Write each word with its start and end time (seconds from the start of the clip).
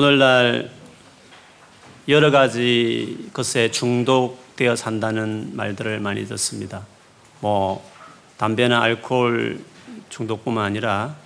오늘날 0.00 0.70
여러 2.06 2.30
가지 2.30 3.28
것에 3.32 3.72
중독되어 3.72 4.76
산다는 4.76 5.56
말들을 5.56 5.98
많이 5.98 6.24
듣습니다. 6.24 6.86
뭐 7.40 7.84
담배나 8.36 8.80
알코올 8.80 9.58
중독뿐만 10.08 10.64
아니라 10.64 11.16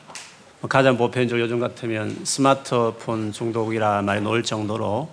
뭐 0.62 0.70
가장 0.70 0.96
보편적으로 0.96 1.44
요즘 1.44 1.60
같으면 1.60 2.24
스마트폰 2.24 3.32
중독이라 3.32 4.00
말이 4.00 4.22
나올 4.22 4.42
정도로 4.42 5.10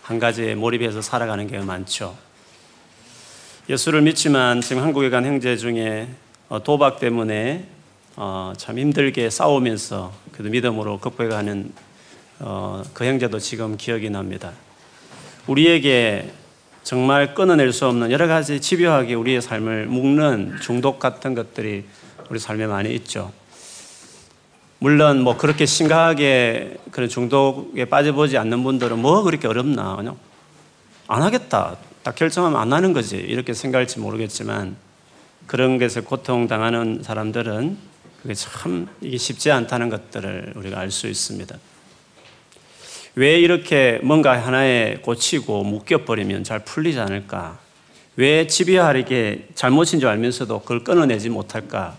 한 0.00 0.18
가지에 0.18 0.54
몰입해서 0.54 1.02
살아가는 1.02 1.46
게 1.46 1.58
많죠. 1.58 2.16
예수를 3.68 4.00
믿지만 4.00 4.62
지금 4.62 4.82
한국에 4.82 5.10
간 5.10 5.26
형제 5.26 5.58
중에 5.58 6.08
어, 6.48 6.62
도박 6.62 7.00
때문에 7.00 7.66
어, 8.16 8.54
참 8.56 8.78
힘들게 8.78 9.28
싸우면서 9.28 10.10
그래도 10.32 10.48
믿음으로 10.48 11.00
극복해가는 11.00 11.87
어, 12.40 12.82
그 12.94 13.04
형제도 13.04 13.38
지금 13.38 13.76
기억이 13.76 14.10
납니다. 14.10 14.52
우리에게 15.46 16.30
정말 16.84 17.34
끊어낼 17.34 17.72
수 17.72 17.86
없는 17.86 18.10
여러 18.10 18.26
가지 18.26 18.60
집요하게 18.60 19.14
우리의 19.14 19.42
삶을 19.42 19.86
묶는 19.86 20.58
중독 20.62 20.98
같은 20.98 21.34
것들이 21.34 21.84
우리 22.30 22.38
삶에 22.38 22.66
많이 22.66 22.94
있죠. 22.94 23.32
물론 24.78 25.22
뭐 25.22 25.36
그렇게 25.36 25.66
심각하게 25.66 26.76
그런 26.92 27.08
중독에 27.08 27.84
빠져보지 27.84 28.38
않는 28.38 28.62
분들은 28.62 28.98
뭐 28.98 29.22
그렇게 29.22 29.48
어렵나 29.48 29.96
그냥 29.96 30.16
안 31.08 31.22
하겠다 31.22 31.76
딱 32.04 32.14
결정하면 32.14 32.60
안 32.60 32.72
하는 32.72 32.92
거지 32.92 33.16
이렇게 33.16 33.54
생각할지 33.54 33.98
모르겠지만 33.98 34.76
그런 35.48 35.78
것에 35.78 36.02
고통 36.02 36.46
당하는 36.46 37.02
사람들은 37.02 37.76
그게 38.22 38.34
참 38.34 38.86
이게 39.00 39.16
쉽지 39.16 39.50
않다는 39.50 39.88
것들을 39.88 40.52
우리가 40.56 40.78
알 40.78 40.90
수 40.90 41.08
있습니다. 41.08 41.56
왜 43.14 43.38
이렇게 43.38 43.98
뭔가 44.02 44.38
하나에 44.40 44.98
꽂히고 45.02 45.64
묶여버리면 45.64 46.44
잘 46.44 46.60
풀리지 46.60 47.00
않을까? 47.00 47.58
왜 48.16 48.46
집요하게 48.46 49.48
잘못인 49.54 50.00
줄 50.00 50.08
알면서도 50.08 50.60
그걸 50.60 50.84
끊어내지 50.84 51.28
못할까? 51.28 51.96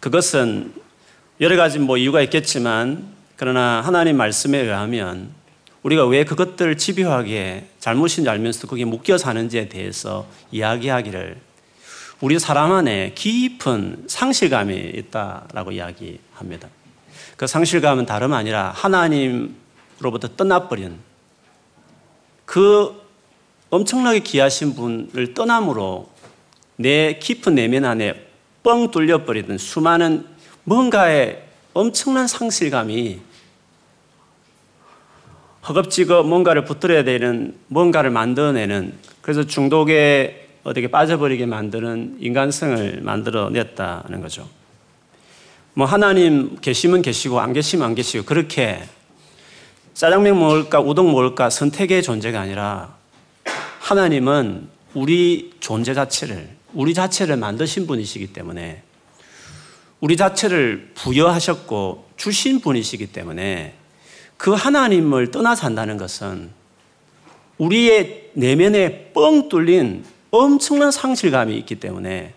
그것은 0.00 0.72
여러 1.40 1.56
가지 1.56 1.78
뭐 1.78 1.96
이유가 1.96 2.20
있겠지만 2.22 3.12
그러나 3.36 3.80
하나님 3.80 4.16
말씀에 4.16 4.58
의하면 4.58 5.30
우리가 5.82 6.06
왜 6.06 6.24
그것들을 6.24 6.78
집요하게 6.78 7.66
잘못인 7.78 8.24
줄 8.24 8.28
알면서도 8.28 8.68
거기에 8.68 8.84
묶여 8.84 9.18
사는지에 9.18 9.68
대해서 9.68 10.26
이야기하기를 10.50 11.36
우리 12.20 12.38
사람 12.38 12.72
안에 12.72 13.12
깊은 13.14 14.04
상실감이 14.06 14.74
있다라고 14.74 15.72
이야기합니다. 15.72 16.68
그 17.36 17.46
상실감은 17.46 18.06
다름 18.06 18.32
아니라 18.32 18.72
하나님 18.74 19.56
로부터 20.00 20.28
떠나버린 20.36 20.98
그 22.44 23.02
엄청나게 23.70 24.20
귀하신 24.20 24.74
분을 24.74 25.34
떠남으로 25.34 26.08
내 26.76 27.18
깊은 27.18 27.54
내면 27.54 27.84
안에 27.84 28.28
뻥 28.62 28.90
뚫려버리던 28.90 29.58
수많은 29.58 30.26
뭔가의 30.64 31.44
엄청난 31.72 32.26
상실감이 32.26 33.20
허겁지겁 35.66 36.26
뭔가를 36.26 36.64
붙들어야 36.64 37.04
되는 37.04 37.56
뭔가를 37.68 38.10
만들어내는 38.10 38.94
그래서 39.22 39.44
중독에 39.44 40.48
어떻게 40.62 40.88
빠져버리게 40.88 41.46
만드는 41.46 42.18
인간성을 42.20 43.00
만들어냈다는 43.02 44.20
거죠. 44.20 44.48
뭐 45.74 45.86
하나님 45.86 46.56
계시면 46.60 47.02
계시고 47.02 47.40
안 47.40 47.52
계시면 47.52 47.86
안 47.86 47.94
계시고 47.94 48.24
그렇게 48.24 48.82
짜장면 49.94 50.38
먹을까 50.40 50.80
우동 50.80 51.12
먹을까 51.12 51.50
선택의 51.50 52.02
존재가 52.02 52.40
아니라 52.40 52.96
하나님은 53.78 54.68
우리 54.94 55.52
존재 55.60 55.94
자체를 55.94 56.50
우리 56.72 56.94
자체를 56.94 57.36
만드신 57.36 57.86
분이시기 57.86 58.32
때문에 58.32 58.82
우리 60.00 60.16
자체를 60.16 60.90
부여하셨고 60.96 62.08
주신 62.16 62.60
분이시기 62.60 63.06
때문에 63.12 63.74
그 64.36 64.52
하나님을 64.52 65.30
떠나 65.30 65.54
산다는 65.54 65.96
것은 65.96 66.50
우리의 67.58 68.30
내면에 68.34 69.12
뻥 69.14 69.48
뚫린 69.48 70.04
엄청난 70.32 70.90
상실감이 70.90 71.56
있기 71.58 71.76
때문에 71.76 72.34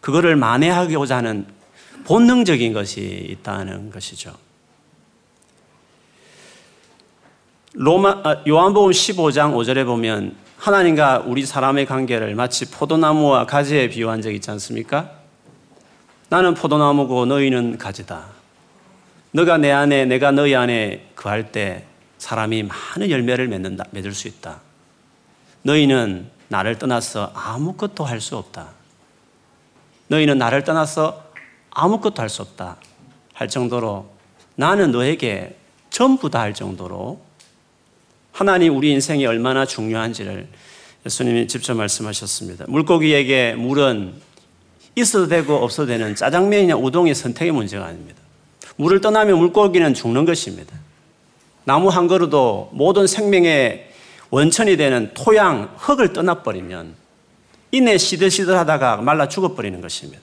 그거를 0.00 0.36
만회하고자 0.36 1.16
하는 1.16 1.46
본능적인 2.04 2.72
것이 2.72 3.26
있다는 3.30 3.90
것이죠. 3.90 4.32
로마, 7.74 8.20
아, 8.24 8.42
요한복음 8.46 8.90
15장 8.90 9.54
5절에 9.54 9.86
보면 9.86 10.36
하나님과 10.58 11.24
우리 11.26 11.46
사람의 11.46 11.86
관계를 11.86 12.34
마치 12.34 12.70
포도나무와 12.70 13.46
가지에 13.46 13.88
비유한 13.88 14.20
적 14.20 14.30
있지 14.30 14.50
않습니까? 14.50 15.10
나는 16.28 16.54
포도나무고 16.54 17.26
너희는 17.26 17.78
가지다. 17.78 18.26
너가 19.32 19.56
내 19.56 19.70
안에, 19.72 20.04
내가 20.04 20.30
너희 20.30 20.54
안에 20.54 21.10
거할 21.16 21.50
때 21.50 21.86
사람이 22.18 22.64
많은 22.64 23.10
열매를 23.10 23.48
맺는다, 23.48 23.84
맺을 23.90 24.12
수 24.12 24.28
있다. 24.28 24.60
너희는 25.62 26.30
나를 26.48 26.78
떠나서 26.78 27.32
아무것도 27.34 28.04
할 28.04 28.20
수 28.20 28.36
없다. 28.36 28.68
너희는 30.08 30.36
나를 30.36 30.64
떠나서 30.64 31.24
아무것도 31.70 32.20
할 32.20 32.28
수 32.28 32.42
없다. 32.42 32.76
할 33.32 33.48
정도로 33.48 34.10
나는 34.56 34.92
너에게 34.92 35.56
전부 35.88 36.28
다 36.28 36.40
할 36.40 36.52
정도로 36.52 37.18
하나님 38.32 38.74
우리 38.74 38.90
인생이 38.92 39.26
얼마나 39.26 39.66
중요한지를 39.66 40.48
예수님이 41.04 41.46
직접 41.48 41.74
말씀하셨습니다. 41.74 42.64
물고기에게 42.68 43.54
물은 43.54 44.14
있어도 44.96 45.28
되고 45.28 45.54
없어도 45.56 45.86
되는 45.88 46.14
짜장면이냐 46.14 46.76
우동의 46.76 47.14
선택의 47.14 47.52
문제가 47.52 47.86
아닙니다. 47.86 48.20
물을 48.76 49.00
떠나면 49.00 49.38
물고기는 49.38 49.94
죽는 49.94 50.24
것입니다. 50.24 50.74
나무 51.64 51.88
한 51.88 52.08
그루도 52.08 52.70
모든 52.72 53.06
생명의 53.06 53.90
원천이 54.30 54.76
되는 54.76 55.10
토양, 55.14 55.74
흙을 55.76 56.12
떠나버리면 56.14 56.94
이내 57.70 57.98
시들시들하다가 57.98 58.96
말라 58.98 59.28
죽어버리는 59.28 59.80
것입니다. 59.80 60.20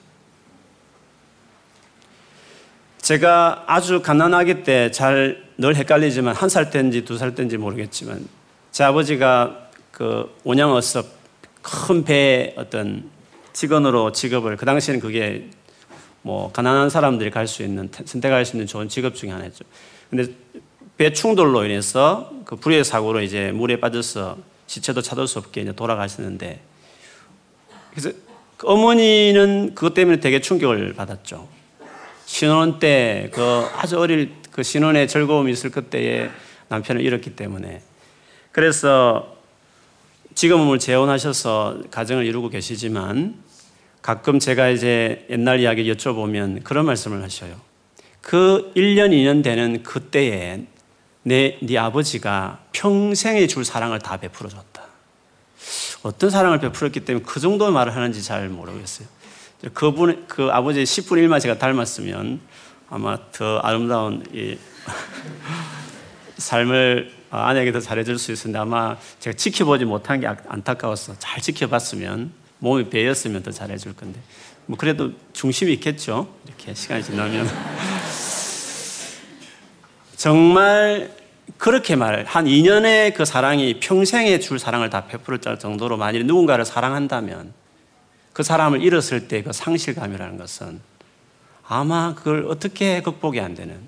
제가 2.98 3.64
아주 3.66 4.02
가난하기 4.02 4.62
때 4.62 4.90
잘 4.90 5.49
늘 5.60 5.76
헷갈리지만 5.76 6.34
한 6.34 6.48
살 6.48 6.70
때인지 6.70 7.04
두 7.04 7.18
살 7.18 7.34
때인지 7.34 7.58
모르겠지만 7.58 8.26
제 8.72 8.84
아버지가 8.84 9.68
그 9.92 10.34
온양어섭 10.44 11.06
큰 11.60 12.02
배의 12.04 12.54
어떤 12.56 13.10
직원으로 13.52 14.12
직업을 14.12 14.56
그 14.56 14.64
당시에는 14.64 15.00
그게 15.00 15.50
뭐 16.22 16.50
가난한 16.52 16.88
사람들이 16.88 17.30
갈 17.30 17.46
수 17.46 17.62
있는 17.62 17.90
선택할 17.92 18.44
수 18.46 18.56
있는 18.56 18.66
좋은 18.66 18.88
직업 18.88 19.14
중에 19.14 19.30
하나였죠. 19.30 19.64
근데 20.08 20.32
배 20.96 21.12
충돌로 21.12 21.64
인해서 21.64 22.30
그 22.46 22.56
불의 22.56 22.84
사고로 22.84 23.20
이제 23.22 23.52
물에 23.52 23.80
빠져서 23.80 24.38
시체도 24.66 25.02
찾을 25.02 25.26
수 25.26 25.38
없게 25.38 25.60
이제 25.62 25.72
돌아가시는데 25.72 26.60
그래서 27.90 28.10
그 28.56 28.66
어머니는 28.68 29.74
그것 29.74 29.92
때문에 29.94 30.20
되게 30.20 30.40
충격을 30.40 30.94
받았죠. 30.94 31.48
신혼 32.26 32.78
때 32.78 33.30
그 33.32 33.42
아주 33.76 33.98
어릴 33.98 34.39
그 34.50 34.62
신혼의 34.62 35.08
즐거움이 35.08 35.52
있을 35.52 35.70
그때에 35.70 36.30
남편을 36.68 37.02
잃었기 37.02 37.36
때문에 37.36 37.82
그래서 38.52 39.36
지금은 40.34 40.78
재혼하셔서 40.78 41.82
가정을 41.90 42.24
이루고 42.24 42.48
계시지만 42.48 43.34
가끔 44.02 44.38
제가 44.38 44.68
이제 44.68 45.26
옛날 45.30 45.60
이야기 45.60 45.92
여쭤보면 45.92 46.64
그런 46.64 46.86
말씀을 46.86 47.22
하셔요. 47.22 47.60
그 48.20 48.72
1년, 48.76 49.10
2년 49.10 49.42
되는 49.42 49.82
그때에 49.82 50.64
내, 51.22 51.58
네 51.60 51.78
아버지가 51.78 52.60
평생에 52.72 53.46
줄 53.46 53.64
사랑을 53.64 53.98
다 53.98 54.16
베풀어 54.16 54.48
줬다. 54.48 54.82
어떤 56.02 56.30
사랑을 56.30 56.60
베풀었기 56.60 57.00
때문에 57.00 57.24
그 57.26 57.40
정도 57.40 57.70
말을 57.70 57.94
하는지 57.94 58.22
잘 58.22 58.48
모르겠어요. 58.48 59.06
그분, 59.74 60.24
그 60.26 60.48
아버지의 60.50 60.86
10분의 60.86 61.28
1만 61.28 61.40
제가 61.40 61.58
닮았으면 61.58 62.40
아마 62.90 63.16
더 63.30 63.58
아름다운 63.58 64.26
이 64.34 64.58
삶을 66.36 67.12
아내에게 67.30 67.70
더 67.70 67.80
잘해줄 67.80 68.18
수 68.18 68.32
있었는데 68.32 68.58
아마 68.58 68.96
제가 69.20 69.36
지켜보지 69.36 69.84
못한 69.84 70.20
게 70.20 70.26
안타까웠어. 70.26 71.14
잘 71.18 71.40
지켜봤으면 71.40 72.32
몸이 72.58 72.90
배였으면 72.90 73.42
더 73.42 73.52
잘해줄 73.52 73.94
건데. 73.94 74.20
뭐 74.66 74.76
그래도 74.76 75.12
중심이 75.32 75.72
있겠죠. 75.74 76.28
이렇게 76.46 76.74
시간이 76.74 77.04
지나면. 77.04 77.48
정말 80.16 81.14
그렇게 81.56 81.96
말, 81.96 82.24
한 82.24 82.44
2년의 82.44 83.14
그 83.14 83.24
사랑이 83.24 83.80
평생에 83.80 84.38
줄 84.40 84.58
사랑을 84.58 84.90
다 84.90 85.06
베풀을 85.06 85.40
정도로 85.58 85.96
만일 85.96 86.26
누군가를 86.26 86.64
사랑한다면 86.64 87.52
그 88.32 88.42
사람을 88.42 88.82
잃었을 88.82 89.28
때 89.28 89.42
그 89.42 89.52
상실감이라는 89.52 90.36
것은 90.36 90.80
아마 91.72 92.16
그걸 92.16 92.46
어떻게 92.48 93.00
극복이 93.00 93.38
안 93.38 93.54
되는 93.54 93.78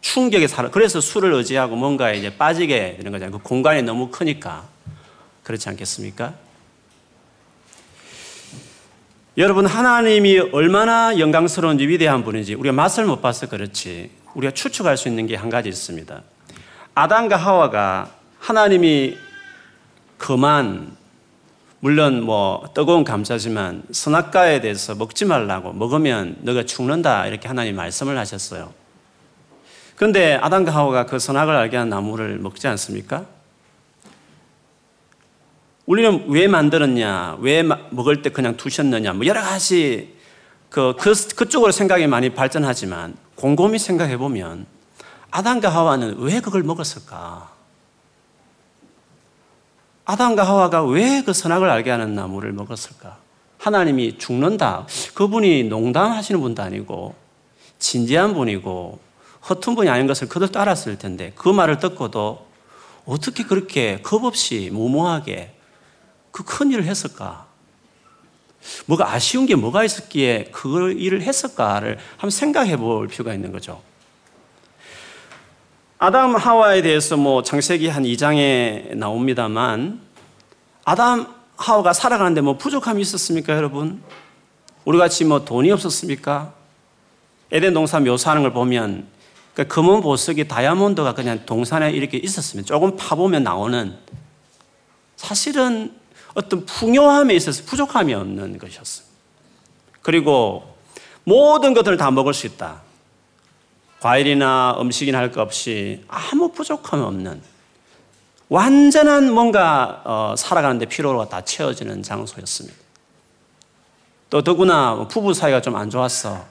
충격에 0.00 0.48
살아. 0.48 0.68
그래서 0.68 1.00
술을 1.00 1.32
의지하고 1.32 1.76
뭔가에 1.76 2.18
이제 2.18 2.36
빠지게 2.36 2.96
되는 2.96 3.12
거잖아요. 3.12 3.38
그 3.38 3.44
공간이 3.44 3.82
너무 3.82 4.08
크니까. 4.10 4.64
그렇지 5.44 5.68
않겠습니까? 5.68 6.34
여러분, 9.38 9.64
하나님이 9.64 10.40
얼마나 10.52 11.16
영광스러운 11.20 11.78
위대한 11.78 12.24
분인지 12.24 12.54
우리가 12.54 12.72
맛을 12.72 13.04
못 13.04 13.22
봐서 13.22 13.48
그렇지. 13.48 14.10
우리가 14.34 14.52
추측할 14.52 14.96
수 14.96 15.06
있는 15.08 15.28
게 15.28 15.36
한 15.36 15.50
가지 15.50 15.68
있습니다. 15.68 16.20
아담과 16.96 17.36
하와가 17.36 18.10
하나님이 18.40 19.16
그만 20.18 20.96
물론 21.84 22.22
뭐 22.22 22.64
뜨거운 22.74 23.02
감자지만 23.02 23.82
선악과에 23.90 24.60
대해서 24.60 24.94
먹지 24.94 25.24
말라고 25.24 25.72
먹으면 25.72 26.36
너가 26.42 26.62
죽는다 26.64 27.26
이렇게 27.26 27.48
하나님 27.48 27.74
말씀을 27.74 28.16
하셨어요. 28.18 28.72
그런데 29.96 30.36
아담과 30.36 30.72
하와가 30.72 31.06
그 31.06 31.18
선악을 31.18 31.56
알게 31.56 31.76
한 31.76 31.88
나무를 31.88 32.38
먹지 32.38 32.68
않습니까? 32.68 33.26
우리는 35.84 36.24
왜 36.28 36.46
만들었냐, 36.46 37.38
왜 37.40 37.64
먹을 37.64 38.22
때 38.22 38.30
그냥 38.30 38.56
두셨느냐, 38.56 39.14
뭐 39.14 39.26
여러 39.26 39.42
가지 39.42 40.16
그, 40.70 40.94
그, 41.00 41.12
그쪽으로 41.34 41.72
생각이 41.72 42.06
많이 42.06 42.30
발전하지만 42.30 43.16
곰곰이 43.34 43.80
생각해 43.80 44.18
보면 44.18 44.66
아담과 45.32 45.68
하와는 45.68 46.18
왜 46.20 46.38
그걸 46.38 46.62
먹었을까? 46.62 47.51
아담과 50.04 50.42
하와가 50.44 50.84
왜 50.84 51.22
그 51.24 51.32
선악을 51.32 51.68
알게 51.70 51.90
하는 51.90 52.14
나무를 52.14 52.52
먹었을까? 52.52 53.18
하나님이 53.58 54.18
죽는다. 54.18 54.86
그분이 55.14 55.64
농담하시는 55.64 56.40
분도 56.40 56.62
아니고 56.62 57.14
진지한 57.78 58.34
분이고 58.34 58.98
허튼 59.48 59.74
분이 59.74 59.88
아닌 59.88 60.06
것을 60.06 60.28
그들 60.28 60.48
따랐을 60.50 60.98
텐데 60.98 61.32
그 61.36 61.48
말을 61.48 61.78
듣고도 61.78 62.46
어떻게 63.04 63.44
그렇게 63.44 64.00
겁 64.02 64.24
없이 64.24 64.70
무모하게 64.72 65.54
그 66.32 66.44
큰 66.44 66.70
일을 66.72 66.84
했을까? 66.84 67.46
뭐가 68.86 69.12
아쉬운 69.12 69.46
게 69.46 69.54
뭐가 69.54 69.84
있었기에 69.84 70.50
그 70.52 70.92
일을 70.92 71.22
했을까를 71.22 71.98
한번 72.12 72.30
생각해 72.30 72.76
볼 72.76 73.08
필요가 73.08 73.34
있는 73.34 73.52
거죠. 73.52 73.82
아담 76.04 76.34
하와에 76.34 76.82
대해서 76.82 77.16
뭐 77.16 77.44
창세기 77.44 77.86
한 77.86 78.02
2장에 78.02 78.96
나옵니다만 78.96 80.00
아담 80.84 81.32
하와가 81.56 81.92
살아가는데 81.92 82.40
뭐 82.40 82.58
부족함이 82.58 83.00
있었습니까, 83.02 83.54
여러분? 83.54 84.02
우리 84.84 84.98
같이 84.98 85.24
뭐 85.24 85.44
돈이 85.44 85.70
없었습니까? 85.70 86.54
에덴 87.52 87.72
동산 87.72 88.02
묘사하는 88.02 88.42
걸 88.42 88.52
보면 88.52 89.06
그 89.54 89.68
금은 89.68 90.00
보석이 90.00 90.48
다이아몬드가 90.48 91.14
그냥 91.14 91.46
동산에 91.46 91.92
이렇게 91.92 92.18
있었으면 92.18 92.64
조금 92.64 92.96
파보면 92.96 93.44
나오는 93.44 93.96
사실은 95.14 95.94
어떤 96.34 96.66
풍요함에 96.66 97.32
있어서 97.36 97.62
부족함이 97.62 98.12
없는 98.12 98.58
것이었습니다. 98.58 99.16
그리고 100.00 100.74
모든 101.22 101.74
것들을 101.74 101.96
다 101.96 102.10
먹을 102.10 102.34
수 102.34 102.48
있다. 102.48 102.82
과일이나 104.02 104.76
음식이나 104.80 105.18
할 105.18 105.30
것 105.30 105.40
없이 105.40 106.04
아무 106.08 106.50
부족함이 106.50 107.02
없는 107.04 107.40
완전한 108.48 109.32
뭔가 109.32 110.02
어, 110.04 110.34
살아가는데 110.36 110.86
필요가 110.86 111.28
다 111.28 111.40
채워지는 111.42 112.02
장소였습니다. 112.02 112.76
또 114.28 114.42
더구나 114.42 115.06
부부 115.06 115.32
사이가 115.34 115.60
좀 115.62 115.76
안 115.76 115.88
좋았어. 115.88 116.44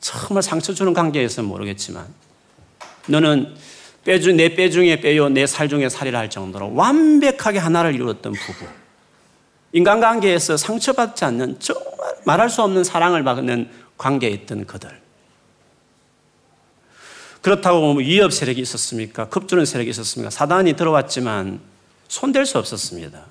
정말 0.00 0.42
상처 0.42 0.72
주는 0.72 0.92
관계에서는 0.94 1.48
모르겠지만 1.48 2.06
너는 3.08 3.54
빼주, 4.04 4.32
내뼈 4.32 4.68
중에 4.70 5.00
뼈요, 5.00 5.28
내 5.30 5.46
살 5.46 5.68
중에 5.68 5.88
살이라 5.88 6.18
할 6.18 6.30
정도로 6.30 6.74
완벽하게 6.74 7.58
하나를 7.58 7.94
이루었던 7.94 8.32
부부. 8.34 8.66
인간관계에서 9.72 10.56
상처받지 10.56 11.24
않는 11.24 11.58
정말 11.58 12.14
말할 12.24 12.48
수 12.50 12.62
없는 12.62 12.84
사랑을 12.84 13.24
받는 13.24 13.68
관계에 13.98 14.30
있던 14.30 14.66
그들. 14.66 15.03
그렇다고 17.44 17.80
뭐 17.80 17.94
위협 17.96 18.32
세력이 18.32 18.58
있었습니까? 18.62 19.28
급주는 19.28 19.66
세력이 19.66 19.90
있었습니까? 19.90 20.30
사단이 20.30 20.76
들어왔지만 20.76 21.60
손댈 22.08 22.46
수 22.46 22.56
없었습니다. 22.56 23.22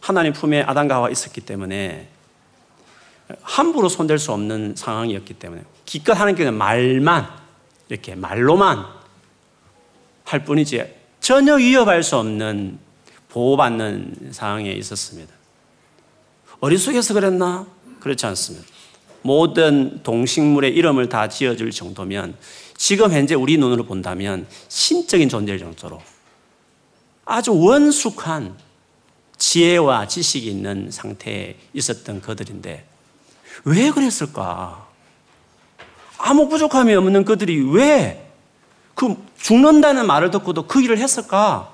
하나님 0.00 0.32
품에 0.32 0.62
아담과 0.62 0.94
하와 0.94 1.10
있었기 1.10 1.40
때문에 1.40 2.08
함부로 3.42 3.88
손댈 3.88 4.20
수 4.20 4.30
없는 4.30 4.74
상황이었기 4.76 5.34
때문에 5.34 5.64
기껏 5.84 6.12
하는 6.12 6.36
게 6.36 6.48
말만 6.48 7.28
이렇게 7.88 8.14
말로만 8.14 8.86
할 10.22 10.44
뿐이지 10.44 10.84
전혀 11.18 11.56
위협할 11.56 12.04
수 12.04 12.16
없는 12.16 12.78
보호받는 13.30 14.28
상황에 14.30 14.70
있었습니다. 14.70 15.34
어리석여서 16.60 17.14
그랬나? 17.14 17.66
그렇지 17.98 18.24
않습니다. 18.26 18.68
모든 19.22 20.00
동식물의 20.04 20.76
이름을 20.76 21.08
다 21.08 21.28
지어줄 21.28 21.72
정도면 21.72 22.36
지금 22.76 23.12
현재 23.12 23.34
우리 23.34 23.56
눈으로 23.56 23.84
본다면 23.84 24.46
신적인 24.68 25.28
존재일 25.28 25.58
정도로 25.58 26.02
아주 27.24 27.54
원숙한 27.54 28.56
지혜와 29.38 30.08
지식이 30.08 30.46
있는 30.48 30.90
상태에 30.90 31.56
있었던 31.72 32.20
그들인데 32.20 32.84
왜 33.64 33.90
그랬을까? 33.90 34.86
아무 36.18 36.48
부족함이 36.48 36.94
없는 36.94 37.24
그들이 37.24 37.60
왜 37.70 38.24
그 38.94 39.16
죽는다는 39.38 40.06
말을 40.06 40.30
듣고도 40.30 40.66
그 40.66 40.80
일을 40.80 40.98
했을까? 40.98 41.70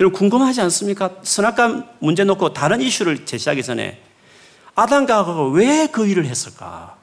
여러분 0.00 0.18
궁금하지 0.18 0.60
않습니까? 0.62 1.10
선악과 1.22 1.84
문제 2.00 2.24
놓고 2.24 2.52
다른 2.52 2.80
이슈를 2.80 3.24
제시하기 3.24 3.62
전에 3.62 4.02
아담과 4.74 5.18
하가 5.18 5.48
왜그 5.48 6.06
일을 6.06 6.26
했을까? 6.26 6.96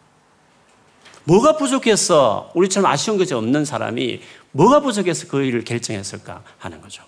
뭐가 1.26 1.58
부족해서 1.58 2.52
우리처럼 2.54 2.92
아쉬운 2.92 3.18
것이 3.18 3.34
없는 3.34 3.66
사람이 3.66 4.22
뭐가 4.52 4.82
부족해서 4.82 5.28
그 5.28 5.44
일을 5.44 5.64
결정했을까 5.64 6.44
하는 6.58 6.82
거죠. 6.82 7.04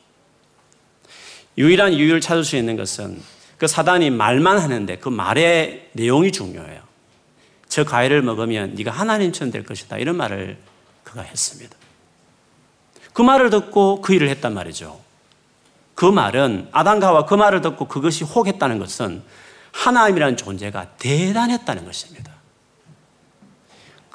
유일한 1.57 1.93
이유를 1.93 2.21
찾을 2.21 2.43
수 2.43 2.55
있는 2.55 2.75
것은 2.75 3.21
그 3.57 3.67
사단이 3.67 4.09
말만 4.09 4.59
하는데 4.59 4.97
그 4.97 5.09
말의 5.09 5.89
내용이 5.93 6.31
중요해요. 6.31 6.81
저 7.67 7.83
과일을 7.83 8.21
먹으면 8.21 8.75
네가 8.75 8.91
하나님처럼 8.91 9.51
될 9.51 9.63
것이다. 9.63 9.97
이런 9.97 10.17
말을 10.17 10.57
그가 11.03 11.21
했습니다. 11.21 11.75
그 13.13 13.21
말을 13.21 13.49
듣고 13.49 14.01
그 14.01 14.13
일을 14.13 14.29
했단 14.29 14.53
말이죠. 14.53 14.99
그 15.93 16.05
말은 16.05 16.67
아담과 16.73 17.25
그 17.25 17.33
말을 17.33 17.61
듣고 17.61 17.87
그것이 17.87 18.25
혹했다는 18.25 18.79
것은 18.79 19.23
하나님이라는 19.71 20.37
존재가 20.37 20.97
대단했다는 20.97 21.85
것입니다. 21.85 22.34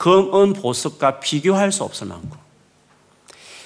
금은 0.00 0.54
보석과 0.54 1.21
비교할 1.21 1.71
수 1.73 1.85
없을 1.85 2.07
만큼 2.07 2.30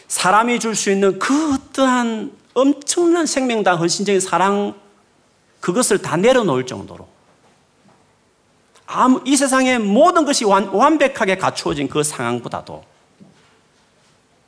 사람이 0.09 0.59
줄 0.59 0.75
수 0.75 0.91
있는 0.91 1.17
그 1.21 1.55
어떠한 1.55 2.37
엄청난 2.55 3.25
생명당 3.25 3.79
헌신적인 3.79 4.21
사랑 4.21 4.75
그것을 5.61 6.03
다 6.03 6.17
내려놓을 6.17 6.67
정도로 6.67 7.07
아무 8.85 9.23
이 9.25 9.37
세상의 9.37 9.79
모든 9.79 10.25
것이 10.25 10.45
완, 10.45 10.67
완벽하게 10.67 11.37
갖추어진 11.37 11.89
그 11.89 12.03
상황보다도 12.03 12.85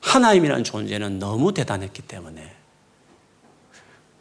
하나님이라는 0.00 0.64
존재는 0.64 1.20
너무 1.20 1.54
대단했기 1.54 2.02
때문에 2.02 2.52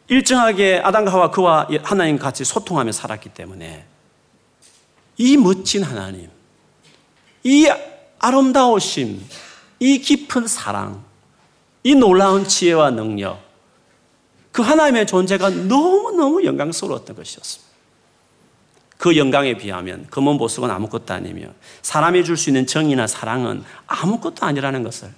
일정하게 0.06 0.82
아담과 0.84 1.12
하와 1.12 1.30
그와 1.32 1.66
하나님 1.82 2.16
같이 2.16 2.44
소통하며 2.44 2.92
살았기 2.92 3.30
때문에 3.30 3.84
이 5.16 5.36
멋진 5.36 5.82
하나님 5.82 6.35
이 7.46 7.68
아름다우심, 8.18 9.24
이 9.78 9.98
깊은 10.00 10.48
사랑, 10.48 11.04
이 11.84 11.94
놀라운 11.94 12.44
지혜와 12.44 12.90
능력, 12.90 13.40
그 14.50 14.62
하나님의 14.62 15.06
존재가 15.06 15.50
너무너무 15.50 16.44
영광스러웠던 16.44 17.14
것이었습니다. 17.14 17.72
그 18.98 19.16
영광에 19.16 19.56
비하면 19.56 20.08
금은 20.10 20.38
보석은 20.38 20.68
아무것도 20.72 21.14
아니며 21.14 21.46
사람이 21.82 22.24
줄 22.24 22.36
수 22.36 22.50
있는 22.50 22.66
정의나 22.66 23.06
사랑은 23.06 23.62
아무것도 23.86 24.44
아니라는 24.44 24.82
것을 24.82 25.12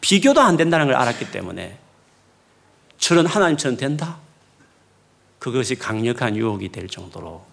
비교도 0.00 0.40
안 0.40 0.56
된다는 0.56 0.86
걸 0.86 0.94
알았기 0.94 1.32
때문에 1.32 1.76
저런 2.96 3.26
하나님처럼 3.26 3.76
된다? 3.76 4.16
그것이 5.38 5.74
강력한 5.74 6.34
유혹이 6.34 6.72
될 6.72 6.88
정도로 6.88 7.44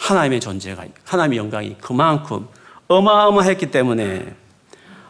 하나님의 0.00 0.40
존재가, 0.40 0.84
하나님의 1.04 1.38
영광이 1.38 1.76
그만큼 1.80 2.48
어마어마했기 2.88 3.70
때문에 3.70 4.34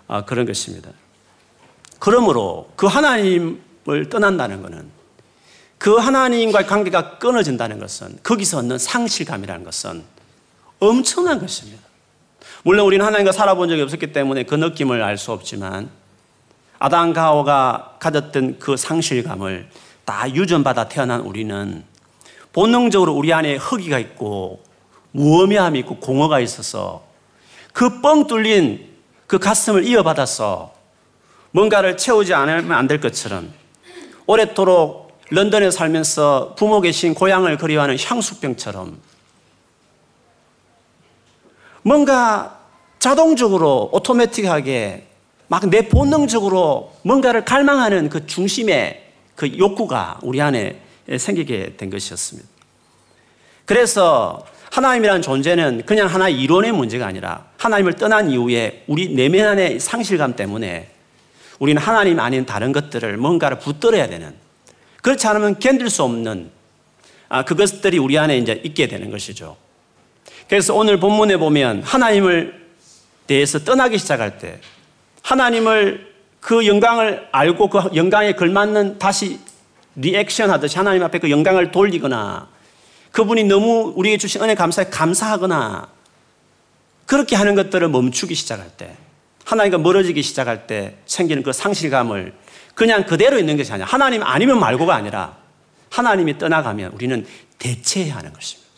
아, 0.08 0.24
그런 0.24 0.44
것입니다. 0.44 0.90
그러므로 1.98 2.70
그 2.76 2.86
하나님을 2.86 4.08
떠난다는 4.10 4.62
것은 4.62 4.90
그 5.78 5.96
하나님과의 5.96 6.66
관계가 6.66 7.18
끊어진다는 7.18 7.78
것은 7.78 8.18
거기서 8.22 8.58
얻는 8.58 8.78
상실감이라는 8.78 9.64
것은 9.64 10.02
엄청난 10.80 11.38
것입니다. 11.38 11.80
물론 12.64 12.86
우리는 12.86 13.04
하나님과 13.06 13.32
살아본 13.32 13.68
적이 13.68 13.82
없었기 13.82 14.12
때문에 14.12 14.42
그 14.42 14.56
느낌을 14.56 15.02
알 15.02 15.16
수 15.16 15.32
없지만 15.32 15.88
아담과 16.78 17.22
하와가 17.22 17.96
가졌던 18.00 18.58
그 18.58 18.76
상실감을 18.76 19.68
다 20.04 20.34
유전받아 20.34 20.88
태어난 20.88 21.20
우리는 21.20 21.84
본능적으로 22.52 23.14
우리 23.14 23.32
안에 23.32 23.56
허기가 23.56 23.98
있고 23.98 24.62
무엄함이 25.12 25.78
있고 25.80 25.96
공허가 25.96 26.40
있어서 26.40 27.04
그 27.72 28.00
뻥 28.00 28.26
뚫린 28.26 28.88
그 29.26 29.38
가슴을 29.38 29.84
이어받아서 29.84 30.74
뭔가를 31.52 31.96
채우지 31.96 32.34
않으면 32.34 32.72
안 32.72 32.86
될 32.86 33.00
것처럼 33.00 33.52
오랫도록 34.26 35.10
런던에 35.30 35.70
살면서 35.70 36.54
부모 36.56 36.80
계신 36.80 37.14
고향을 37.14 37.56
그리워하는 37.58 37.96
향수병처럼 37.98 39.00
뭔가 41.82 42.60
자동적으로 42.98 43.90
오토매틱하게 43.92 45.06
막 45.48 45.64
내 45.64 45.88
본능적으로 45.88 46.92
뭔가를 47.02 47.44
갈망하는 47.44 48.08
그 48.08 48.26
중심의 48.26 49.04
그 49.34 49.58
욕구가 49.58 50.20
우리 50.22 50.40
안에 50.40 50.80
생기게 51.18 51.76
된 51.76 51.90
것이었습니다. 51.90 52.48
그래서 53.64 54.44
하나님이라는 54.70 55.22
존재는 55.22 55.82
그냥 55.84 56.08
하나의 56.08 56.40
이론의 56.40 56.72
문제가 56.72 57.06
아니라 57.06 57.44
하나님을 57.58 57.94
떠난 57.94 58.30
이후에 58.30 58.84
우리 58.86 59.08
내면 59.08 59.48
안의 59.48 59.80
상실감 59.80 60.36
때문에 60.36 60.88
우리는 61.58 61.80
하나님 61.80 62.20
아닌 62.20 62.46
다른 62.46 62.72
것들을 62.72 63.16
뭔가를 63.16 63.58
붙들어야 63.58 64.08
되는 64.08 64.34
그렇지 65.02 65.26
않으면 65.26 65.58
견딜 65.58 65.90
수 65.90 66.02
없는 66.04 66.50
아, 67.28 67.44
그것들이 67.44 67.98
우리 67.98 68.18
안에 68.18 68.38
이제 68.38 68.60
있게 68.64 68.88
되는 68.88 69.10
것이죠. 69.10 69.56
그래서 70.48 70.74
오늘 70.74 70.98
본문에 70.98 71.36
보면 71.36 71.82
하나님을 71.82 72.60
대해서 73.26 73.60
떠나기 73.60 73.98
시작할 73.98 74.38
때 74.38 74.58
하나님을 75.22 76.10
그 76.40 76.66
영광을 76.66 77.28
알고 77.30 77.68
그 77.68 77.90
영광에 77.94 78.32
걸맞는 78.32 78.98
다시 78.98 79.38
리액션 79.94 80.50
하듯이 80.50 80.76
하나님 80.76 81.02
앞에 81.04 81.18
그 81.18 81.30
영광을 81.30 81.70
돌리거나 81.70 82.48
그분이 83.12 83.44
너무 83.44 83.92
우리에게 83.96 84.18
주신 84.18 84.42
은혜 84.42 84.54
감사에 84.54 84.86
감사하거나 84.86 85.88
그렇게 87.06 87.34
하는 87.36 87.54
것들을 87.54 87.88
멈추기 87.88 88.34
시작할 88.34 88.70
때 88.76 88.96
하나님과 89.44 89.78
멀어지기 89.78 90.22
시작할 90.22 90.66
때 90.66 90.96
생기는 91.06 91.42
그 91.42 91.52
상실감을 91.52 92.32
그냥 92.74 93.04
그대로 93.04 93.38
있는 93.38 93.56
것이 93.56 93.72
아니라 93.72 93.88
하나님 93.88 94.22
아니면 94.22 94.60
말고가 94.60 94.94
아니라 94.94 95.36
하나님이 95.90 96.38
떠나가면 96.38 96.92
우리는 96.92 97.26
대체해야 97.58 98.16
하는 98.16 98.32
것입니다. 98.32 98.70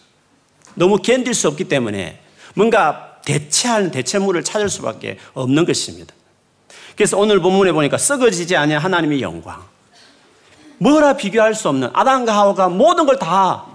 너무 0.75 0.97
견딜 0.97 1.35
수 1.35 1.47
없기 1.49 1.65
때문에 1.65 2.21
뭔가 2.55 3.19
대체하는 3.25 3.91
대체물을 3.91 4.43
찾을 4.45 4.71
수밖에 4.71 5.19
없는 5.35 5.67
것입니다. 5.67 6.15
그래서 6.97 7.19
오늘 7.19 7.41
본문에 7.41 7.73
보니까 7.73 7.99
썩어지지 7.99 8.57
않는 8.57 8.79
하나님의 8.79 9.21
영광. 9.21 9.63
뭐라 10.79 11.17
비교할 11.17 11.55
수 11.55 11.69
없는 11.69 11.91
아담과 11.93 12.35
하와가 12.35 12.69
모든 12.69 13.05
걸 13.07 13.19
다 13.19 13.72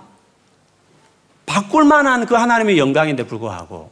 바꿀 1.47 1.85
만한 1.85 2.27
그 2.27 2.35
하나님의 2.35 2.77
영광인데 2.77 3.23
불구하고 3.23 3.89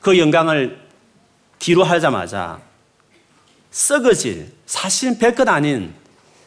그 0.00 0.16
영광을 0.16 0.78
뒤로 1.58 1.82
하자마자 1.82 2.60
썩어질 3.72 4.52
사실은 4.66 5.18
별것 5.18 5.48
아닌 5.48 5.92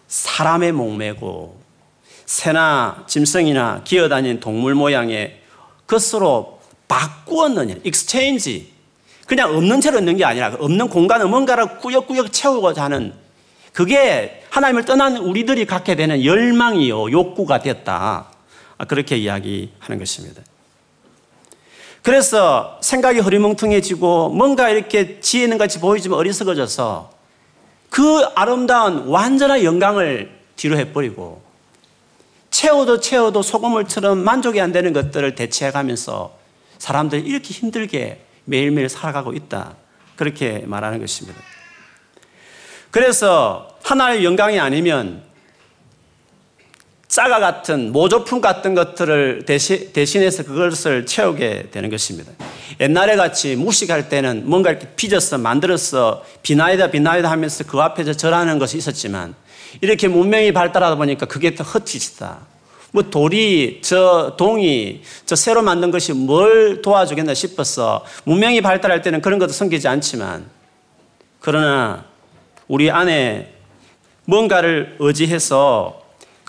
사람의 0.08 0.72
목매고 0.72 1.62
새나 2.26 3.04
짐승이나 3.08 3.82
기어다니는 3.84 4.40
동물 4.40 4.76
모양의 4.76 5.42
것으로 5.88 6.62
바꾸었느냐 6.88 7.76
exchange 7.84 8.72
그냥 9.26 9.56
없는 9.56 9.82
채로 9.82 10.00
있는 10.00 10.16
게 10.16 10.26
아니라 10.26 10.56
없는 10.60 10.90
공간을 10.90 11.28
뭔가를 11.28 11.80
꾸역꾸역 11.80 12.32
채우고자 12.32 12.84
하는 12.84 13.14
그게 13.74 14.44
하나님을 14.52 14.86
떠난 14.86 15.18
우리들이 15.18 15.66
갖게 15.66 15.96
되는 15.96 16.24
열망이요, 16.24 17.12
욕구가 17.12 17.60
됐다. 17.60 18.33
아, 18.84 18.86
그렇게 18.86 19.16
이야기하는 19.16 19.98
것입니다. 19.98 20.42
그래서 22.02 22.78
생각이 22.82 23.20
흐리멍텅해지고 23.20 24.30
뭔가 24.30 24.70
이렇게 24.70 25.22
지혜는 25.22 25.58
같이 25.58 25.80
보이지만 25.80 26.20
어리석어져서 26.20 27.14
그 27.90 28.26
아름다운 28.36 29.08
완전한 29.08 29.64
영광을 29.64 30.38
뒤로 30.58 30.78
해버리고 30.78 31.42
채워도 32.50 33.00
채워도 33.00 33.42
소금물처럼 33.42 34.20
만족이 34.20 34.60
안 34.60 34.74
되는 34.74 34.92
것들을 34.92 35.36
대체해가면서 35.36 36.38
사람들이 36.78 37.22
이렇게 37.22 37.54
힘들게 37.54 38.26
매일매일 38.44 38.90
살아가고 38.90 39.32
있다. 39.32 39.76
그렇게 40.18 40.64
말하는 40.66 41.00
것입니다. 41.00 41.40
그래서 42.92 43.78
하나의 43.84 44.26
영광이 44.26 44.60
아니면 44.60 45.24
짜가 47.14 47.40
같은 47.40 47.92
모조품 47.92 48.42
같은 48.42 48.74
것들을 48.74 49.44
대신, 49.46 49.94
대신해서 49.94 50.42
그것을 50.42 51.06
채우게 51.06 51.70
되는 51.70 51.92
것입니다. 51.92 52.32
옛날에 52.80 53.16
같이 53.16 53.56
무식할 53.56 54.10
때는 54.10 54.50
뭔가 54.50 54.72
이렇게 54.72 54.88
빚어서 54.96 55.38
만들어서 55.38 56.26
비나이다 56.42 56.90
비나이다 56.90 57.30
하면서 57.30 57.64
그 57.66 57.80
앞에서 57.80 58.14
절하는 58.14 58.58
것이 58.58 58.78
있었지만 58.78 59.36
이렇게 59.82 60.08
문명이 60.08 60.54
발달하다 60.54 60.96
보니까 60.96 61.28
그게 61.28 61.54
더 61.54 61.64
헛짓이다. 61.64 62.48
뭐 62.94 63.04
돌이, 63.04 63.82
저 63.84 64.34
동이, 64.36 65.04
저 65.28 65.36
새로 65.36 65.62
만든 65.62 65.92
것이 65.92 66.14
뭘 66.14 66.82
도와주겠나 66.82 67.36
싶어서 67.36 68.04
문명이 68.24 68.62
발달할 68.62 69.04
때는 69.04 69.22
그런 69.22 69.38
것도 69.38 69.52
생기지 69.52 69.88
않지만 69.88 70.50
그러나 71.42 72.06
우리 72.68 72.90
안에 72.90 73.54
뭔가를 74.26 74.96
의지해서 74.98 76.03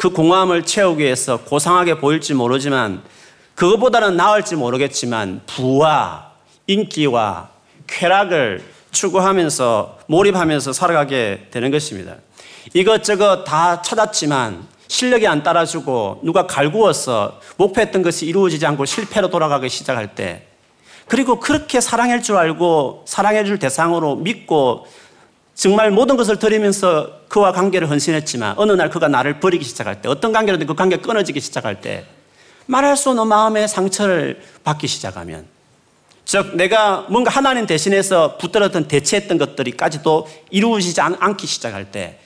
그 0.05 0.11
공허함을 0.11 0.67
채우기 0.67 1.03
위해서 1.03 1.39
고상하게 1.39 1.99
보일지 1.99 2.35
모르지만 2.35 3.03
그것보다는 3.55 4.19
나을지 4.19 4.55
모르겠지만 4.55 5.41
부와 5.47 6.33
인기와 6.67 7.49
쾌락을 7.87 8.63
추구하면서 8.91 10.01
몰입하면서 10.07 10.75
살아가게 10.75 11.47
되는 11.51 11.71
것입니다. 11.71 12.17
이것저것 12.75 13.45
다 13.45 13.81
찾았지만 13.81 14.67
실력이 14.89 15.27
안 15.27 15.43
따라주고 15.43 16.21
누가 16.23 16.47
갈구어서 16.47 17.41
목표했던 17.57 18.03
것이 18.03 18.27
이루어지지 18.27 18.67
않고 18.67 18.85
실패로 18.85 19.31
돌아가기 19.31 19.71
시작할 19.71 20.15
때 20.15 20.49
그리고 21.09 21.41
그렇게 21.41 21.81
사랑할 21.81 22.23
줄 22.23 22.37
알고 22.37 23.07
사랑해 23.07 23.45
줄 23.45 23.59
대상으로 23.59 24.17
믿고 24.17 24.87
정말 25.55 25.91
모든 25.91 26.17
것을 26.17 26.39
드리면서 26.39 27.21
그와 27.29 27.53
관계를 27.53 27.89
헌신했지만 27.89 28.55
어느 28.59 28.73
날 28.73 28.91
그가 28.91 29.09
나를 29.09 29.41
버리기 29.41 29.65
시작할 29.65 30.03
때 30.03 30.09
어떤 30.09 30.33
관계로든 30.33 30.67
그 30.67 30.75
관계가 30.75 31.03
끊어지기 31.03 31.41
시작할 31.41 31.81
때 31.81 32.05
말할 32.67 32.97
수 32.97 33.11
없는 33.11 33.27
마음의 33.29 33.69
상처를 33.69 34.43
받기 34.65 34.87
시작하면 34.89 35.47
즉 36.25 36.57
내가 36.57 37.07
뭔가 37.11 37.31
하나님 37.31 37.67
대신해서 37.67 38.39
붙들었던 38.39 38.89
대체했던 38.89 39.39
것들이까지도 39.39 40.29
이루어지지 40.51 41.01
않 41.01 41.37
기 41.37 41.47
시작할 41.47 41.91
때 41.91 42.19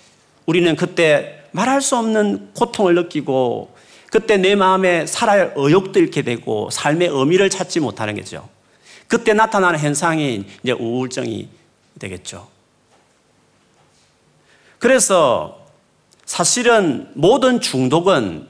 우리는 0.47 0.75
그때 0.77 1.43
말할 1.51 1.83
수 1.83 1.97
없는 1.97 2.51
고통을 2.55 2.95
느끼고 2.95 3.77
그때 4.11 4.37
내 4.37 4.55
마음에 4.55 5.05
살아야 5.07 5.51
의욕도 5.55 5.99
잃게 6.01 6.23
되고 6.23 6.71
삶의 6.71 7.09
의미를 7.09 7.51
찾지 7.51 7.81
못하는 7.81 8.15
거죠. 8.15 8.49
그때 9.07 9.35
나타나는 9.35 9.79
현상이 9.79 10.45
이제 10.63 10.73
우울증이 10.73 11.49
되겠죠. 11.99 12.49
그래서 14.79 15.67
사실은 16.25 17.09
모든 17.15 17.61
중독은 17.61 18.47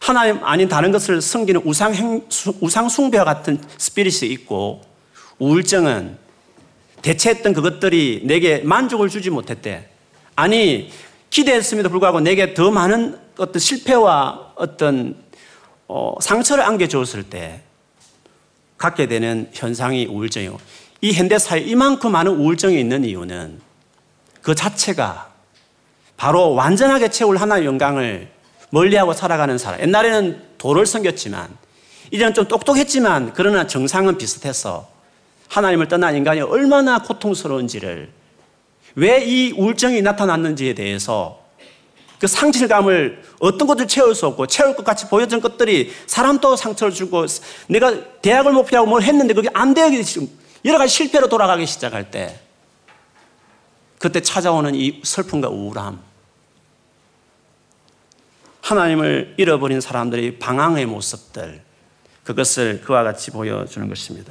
하나님 0.00 0.44
아닌 0.44 0.68
다른 0.68 0.92
것을 0.92 1.20
섬기는 1.20 1.62
우상 1.64 1.94
행, 1.94 2.26
우상 2.60 2.88
숭배와 2.88 3.24
같은 3.24 3.60
스피릿이 3.78 4.26
있고 4.32 4.82
우울증은 5.38 6.18
대체했던 7.02 7.52
그것들이 7.52 8.22
내게 8.24 8.58
만족을 8.58 9.08
주지 9.08 9.30
못했대. 9.30 9.88
아니, 10.34 10.90
기대했음에도 11.30 11.88
불구하고 11.88 12.20
내게 12.20 12.54
더 12.54 12.70
많은 12.70 13.18
어떤 13.38 13.60
실패와 13.60 14.52
어떤 14.56 15.16
어, 15.86 16.14
상처를 16.20 16.64
안겨주었을 16.64 17.24
때 17.24 17.62
갖게 18.76 19.06
되는 19.06 19.50
현상이 19.52 20.06
우울증이고 20.06 20.58
이 21.00 21.12
현대사에 21.12 21.60
이만큼 21.60 22.12
많은 22.12 22.32
우울증이 22.32 22.78
있는 22.78 23.04
이유는 23.04 23.60
그 24.42 24.54
자체가 24.54 25.27
바로 26.18 26.52
완전하게 26.52 27.08
채울 27.10 27.38
하나의 27.38 27.64
영광을 27.64 28.28
멀리하고 28.70 29.14
살아가는 29.14 29.56
사람. 29.56 29.80
옛날에는 29.80 30.42
도를 30.58 30.84
섬겼지만 30.84 31.48
이제는 32.10 32.34
좀 32.34 32.46
똑똑했지만 32.46 33.32
그러나 33.34 33.66
정상은 33.66 34.18
비슷해서 34.18 34.88
하나님을 35.48 35.88
떠난 35.88 36.16
인간이 36.16 36.40
얼마나 36.42 36.98
고통스러운지를 36.98 38.10
왜 38.96 39.22
이 39.24 39.52
우울증이 39.56 40.02
나타났는지에 40.02 40.74
대해서 40.74 41.40
그 42.18 42.26
상실감을 42.26 43.22
어떤 43.38 43.68
것을 43.68 43.86
채울 43.86 44.12
수 44.14 44.26
없고 44.26 44.48
채울 44.48 44.74
것 44.74 44.84
같이 44.84 45.06
보여진 45.06 45.40
것들이 45.40 45.92
사람도 46.06 46.56
상처를 46.56 46.92
주고 46.92 47.26
내가 47.68 47.94
대학을 48.20 48.52
목표하고 48.52 48.90
뭘 48.90 49.02
했는데 49.02 49.34
그게 49.34 49.48
안 49.54 49.72
되게 49.72 50.02
여러 50.64 50.78
가지 50.78 50.92
실패로 50.92 51.28
돌아가기 51.28 51.64
시작할 51.64 52.10
때 52.10 52.40
그때 53.98 54.20
찾아오는 54.20 54.74
이 54.74 55.00
슬픔과 55.04 55.48
우울함. 55.48 56.07
하나님을 58.68 59.34
잃어버린 59.38 59.80
사람들의 59.80 60.38
방황의 60.38 60.84
모습들. 60.84 61.62
그것을 62.22 62.82
그와 62.82 63.02
같이 63.02 63.30
보여주는 63.30 63.88
것입니다. 63.88 64.30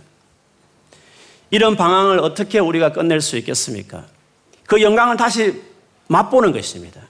이런 1.50 1.76
방황을 1.76 2.20
어떻게 2.20 2.60
우리가 2.60 2.92
끝낼 2.92 3.20
수 3.20 3.36
있겠습니까? 3.38 4.06
그 4.68 4.84
영광을 4.84 5.18
다시 5.18 5.60
맛보는 6.06 6.52
것입니다. 6.52 7.02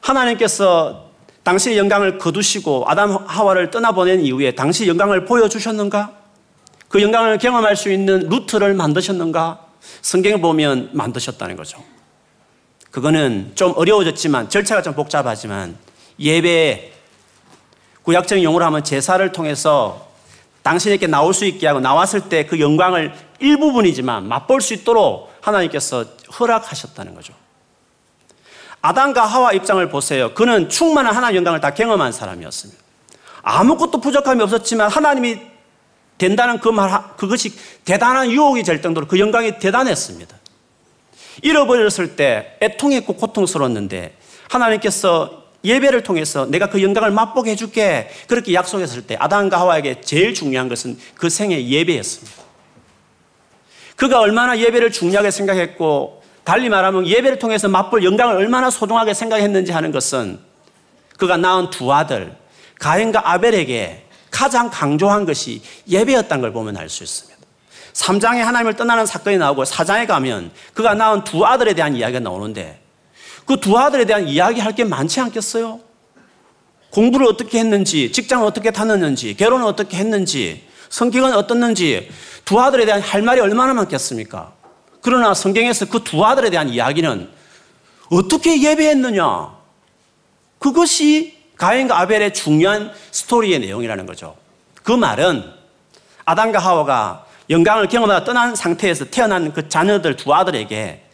하나님께서 0.00 1.10
당시의 1.44 1.78
영광을 1.78 2.18
거두시고 2.18 2.86
아담 2.88 3.14
하와를 3.14 3.70
떠나보낸 3.70 4.22
이후에 4.22 4.56
당시 4.56 4.88
영광을 4.88 5.26
보여주셨는가? 5.26 6.12
그 6.88 7.00
영광을 7.00 7.38
경험할 7.38 7.76
수 7.76 7.92
있는 7.92 8.28
루트를 8.28 8.74
만드셨는가? 8.74 9.64
성경을 10.02 10.40
보면 10.40 10.90
만드셨다는 10.92 11.56
거죠. 11.56 11.84
그거는 12.90 13.52
좀 13.54 13.74
어려워졌지만 13.76 14.48
절차가 14.48 14.82
좀 14.82 14.94
복잡하지만 14.94 15.76
예배 16.18 16.92
구약적인 18.02 18.42
용어로 18.42 18.64
하면 18.64 18.84
제사를 18.84 19.30
통해서 19.32 20.08
당신에게 20.62 21.06
나올 21.06 21.34
수 21.34 21.44
있게 21.44 21.66
하고 21.66 21.80
나왔을 21.80 22.28
때 22.28 22.46
그 22.46 22.60
영광을 22.60 23.14
일부분이지만 23.40 24.26
맛볼 24.28 24.60
수 24.60 24.74
있도록 24.74 25.32
하나님께서 25.40 26.04
허락하셨다는 26.38 27.14
거죠. 27.14 27.32
아담과 28.80 29.26
하와 29.26 29.52
입장을 29.52 29.86
보세요. 29.88 30.34
그는 30.34 30.68
충만한 30.68 31.14
하나님 31.14 31.38
영광을 31.38 31.60
다 31.60 31.74
경험한 31.74 32.12
사람이었습니다. 32.12 32.82
아무것도 33.42 34.00
부족함이 34.00 34.42
없었지만 34.42 34.90
하나님이 34.90 35.40
된다는 36.16 36.58
그 36.58 36.68
말, 36.68 36.90
그것이 37.16 37.52
대단한 37.84 38.30
유혹이 38.30 38.62
될 38.62 38.82
정도로 38.82 39.06
그 39.06 39.18
영광이 39.18 39.58
대단했습니다. 39.58 40.36
잃어버렸을 41.42 42.16
때 42.16 42.58
애통했고 42.60 43.14
고통스러웠는데 43.14 44.16
하나님께서 44.48 45.44
예배를 45.68 46.02
통해서 46.02 46.46
내가 46.46 46.68
그 46.68 46.82
영광을 46.82 47.10
맛보게 47.10 47.52
해줄게 47.52 48.10
그렇게 48.26 48.54
약속했을 48.54 49.06
때 49.06 49.16
아담과 49.18 49.60
하와에게 49.60 50.00
제일 50.00 50.34
중요한 50.34 50.68
것은 50.68 50.98
그 51.14 51.28
생의 51.28 51.70
예배였습니다. 51.70 52.42
그가 53.96 54.20
얼마나 54.20 54.58
예배를 54.58 54.92
중요하게 54.92 55.30
생각했고 55.30 56.22
달리 56.44 56.68
말하면 56.68 57.06
예배를 57.06 57.38
통해서 57.38 57.68
맛볼 57.68 58.04
영광을 58.04 58.36
얼마나 58.36 58.70
소중하게 58.70 59.12
생각했는지 59.12 59.72
하는 59.72 59.92
것은 59.92 60.38
그가 61.18 61.36
낳은 61.36 61.70
두 61.70 61.92
아들 61.92 62.34
가인과 62.78 63.30
아벨에게 63.32 64.04
가장 64.30 64.70
강조한 64.70 65.26
것이 65.26 65.62
예배였다는 65.88 66.42
걸 66.42 66.52
보면 66.52 66.76
알 66.76 66.88
수 66.88 67.02
있습니다. 67.02 67.38
3장에 67.92 68.38
하나님을 68.38 68.74
떠나는 68.74 69.04
사건이 69.06 69.38
나오고 69.38 69.64
4장에 69.64 70.06
가면 70.06 70.52
그가 70.72 70.94
낳은 70.94 71.24
두 71.24 71.44
아들에 71.44 71.74
대한 71.74 71.96
이야기가 71.96 72.20
나오는데 72.20 72.80
그 73.48 73.56
두 73.60 73.78
아들에 73.78 74.04
대한 74.04 74.28
이야기 74.28 74.60
할 74.60 74.74
게 74.74 74.84
많지 74.84 75.20
않겠어요? 75.20 75.80
공부를 76.90 77.26
어떻게 77.26 77.58
했는지, 77.58 78.12
직장을 78.12 78.46
어떻게 78.46 78.70
다녔는지, 78.70 79.34
결혼을 79.36 79.66
어떻게 79.66 79.96
했는지, 79.96 80.66
성격은 80.90 81.34
어떻는지 81.34 82.10
두 82.44 82.60
아들에 82.60 82.84
대한 82.86 83.00
할 83.00 83.22
말이 83.22 83.40
얼마나 83.40 83.74
많겠습니까? 83.74 84.52
그러나 85.02 85.34
성경에서 85.34 85.86
그 85.86 86.02
두 86.04 86.24
아들에 86.24 86.50
대한 86.50 86.68
이야기는 86.70 87.28
어떻게 88.10 88.62
예배했느냐? 88.62 89.56
그것이 90.58 91.36
가인과 91.56 91.98
아벨의 92.00 92.32
중요한 92.34 92.92
스토리의 93.10 93.58
내용이라는 93.60 94.06
거죠. 94.06 94.36
그 94.82 94.92
말은 94.92 95.44
아담과 96.24 96.58
하와가 96.58 97.26
영광을 97.50 97.88
경험하다 97.88 98.24
떠난 98.24 98.54
상태에서 98.54 99.06
태어난 99.06 99.52
그 99.52 99.68
자녀들 99.68 100.16
두 100.16 100.32
아들에게 100.34 101.04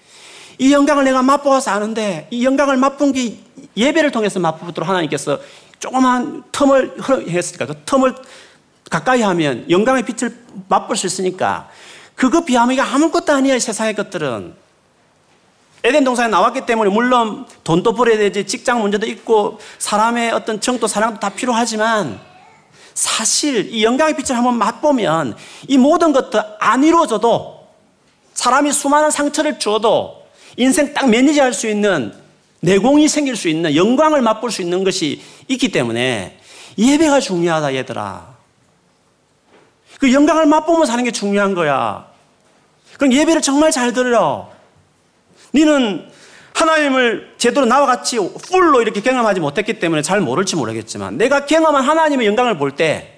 이 0.58 0.72
영광을 0.72 1.04
내가 1.04 1.22
맛보아서 1.22 1.70
아는데 1.70 2.28
이 2.30 2.44
영광을 2.44 2.76
맛본 2.76 3.12
게 3.12 3.38
예배를 3.76 4.10
통해서 4.10 4.38
맛보도록 4.40 4.88
하나님께서 4.88 5.38
조그만 5.78 6.42
틈을 6.52 6.96
했으니까 7.28 7.66
그 7.66 7.74
틈을 7.84 8.14
가까이 8.90 9.22
하면 9.22 9.68
영광의 9.68 10.04
빛을 10.04 10.36
맛볼 10.68 10.96
수 10.96 11.06
있으니까 11.06 11.68
그거 12.14 12.44
비하면 12.44 12.74
이게 12.74 12.82
아무것도 12.82 13.32
아니야 13.32 13.58
세상의 13.58 13.94
것들은. 13.94 14.54
에덴 15.82 16.02
동산에 16.02 16.28
나왔기 16.28 16.64
때문에 16.64 16.88
물론 16.88 17.46
돈도 17.62 17.92
벌어야 17.92 18.16
되지 18.16 18.46
직장 18.46 18.80
문제도 18.80 19.06
있고 19.06 19.58
사람의 19.78 20.32
어떤 20.32 20.58
정도 20.58 20.86
사랑도 20.86 21.20
다 21.20 21.28
필요하지만 21.28 22.18
사실 22.94 23.70
이 23.70 23.84
영광의 23.84 24.16
빛을 24.16 24.34
한번 24.34 24.56
맛보면 24.56 25.36
이 25.68 25.76
모든 25.76 26.12
것도 26.14 26.40
안 26.58 26.82
이루어져도 26.84 27.68
사람이 28.32 28.72
수많은 28.72 29.10
상처를 29.10 29.58
주어도 29.58 30.23
인생 30.56 30.94
딱 30.94 31.08
매니지할 31.08 31.52
수 31.52 31.68
있는 31.68 32.12
내공이 32.60 33.08
생길 33.08 33.36
수 33.36 33.48
있는 33.48 33.76
영광을 33.76 34.22
맛볼 34.22 34.50
수 34.50 34.62
있는 34.62 34.84
것이 34.84 35.20
있기 35.48 35.70
때문에 35.70 36.38
예배가 36.78 37.20
중요하다 37.20 37.74
얘들아. 37.74 38.34
그 39.98 40.12
영광을 40.12 40.46
맛보면 40.46 40.86
사는 40.86 41.02
게 41.04 41.10
중요한 41.10 41.54
거야. 41.54 42.06
그럼 42.98 43.12
예배를 43.12 43.42
정말 43.42 43.70
잘 43.70 43.92
들어. 43.92 44.50
너는 45.52 46.08
하나님을 46.54 47.34
제대로 47.36 47.66
나와 47.66 47.86
같이 47.86 48.16
풀로 48.48 48.80
이렇게 48.80 49.00
경험하지 49.00 49.40
못했기 49.40 49.78
때문에 49.78 50.02
잘 50.02 50.20
모를지 50.20 50.56
모르겠지만 50.56 51.18
내가 51.18 51.46
경험한 51.46 51.82
하나님의 51.82 52.26
영광을 52.26 52.58
볼 52.58 52.72
때 52.76 53.10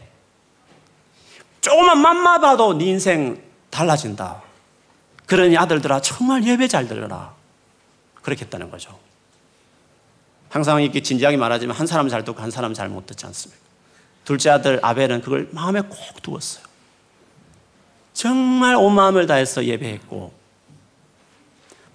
조금만 1.60 1.98
맘마 2.00 2.38
봐도 2.38 2.78
네 2.78 2.86
인생 2.86 3.42
달라진다. 3.70 4.42
그러니 5.26 5.56
아들들아 5.58 6.00
정말 6.00 6.44
예배 6.44 6.68
잘 6.68 6.86
들어라. 6.88 7.34
그렇게 8.22 8.44
했다는 8.44 8.70
거죠. 8.70 8.98
항상 10.48 10.82
이렇게 10.82 11.02
진지하게 11.02 11.36
말하지만 11.36 11.76
한 11.76 11.86
사람 11.86 12.08
잘 12.08 12.24
듣고 12.24 12.40
한 12.40 12.50
사람 12.50 12.72
잘 12.72 12.88
못 12.88 13.06
듣지 13.06 13.26
않습니까? 13.26 13.60
둘째 14.24 14.50
아들 14.50 14.80
아벨은 14.82 15.20
그걸 15.20 15.48
마음에 15.52 15.80
꼭 15.80 16.22
두었어요. 16.22 16.64
정말 18.12 18.74
온 18.76 18.94
마음을 18.94 19.26
다해서 19.26 19.64
예배했고 19.64 20.32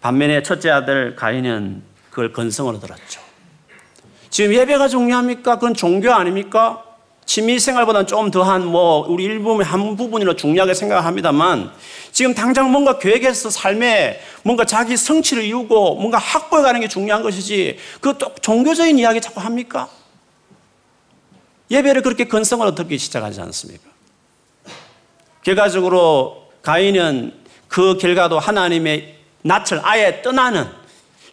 반면에 0.01 0.43
첫째 0.43 0.69
아들 0.69 1.15
가인은 1.15 1.83
그걸 2.09 2.31
건성으로 2.31 2.79
들었죠. 2.79 3.21
지금 4.29 4.53
예배가 4.53 4.87
중요합니까? 4.87 5.55
그건 5.55 5.73
종교 5.73 6.13
아닙니까? 6.13 6.85
취미생활보다는 7.25 8.07
좀 8.07 8.29
더한 8.29 8.65
뭐 8.65 9.05
우리 9.07 9.23
일부분의 9.23 9.65
한 9.65 9.95
부분이라 9.95 10.35
중요하게 10.35 10.73
생각합니다만 10.73 11.71
지금 12.11 12.33
당장 12.33 12.71
뭔가 12.71 12.99
계획에서 12.99 13.49
삶에 13.49 14.19
뭔가 14.43 14.65
자기 14.65 14.97
성취를 14.97 15.43
이루고 15.43 15.95
뭔가 15.95 16.17
확보해 16.17 16.61
가는 16.61 16.79
게 16.81 16.87
중요한 16.87 17.23
것이지 17.23 17.77
그또 18.01 18.33
종교적인 18.41 18.99
이야기 18.99 19.21
자꾸 19.21 19.39
합니까? 19.39 19.87
예배를 21.69 22.01
그렇게 22.01 22.27
건성으로 22.27 22.75
듣기 22.75 22.97
시작하지 22.97 23.39
않습니까? 23.41 23.89
결과적으로 25.43 26.49
가인은 26.61 27.33
그 27.67 27.97
결과도 27.97 28.37
하나님의 28.39 29.15
낯을 29.43 29.79
아예 29.83 30.21
떠나는 30.21 30.67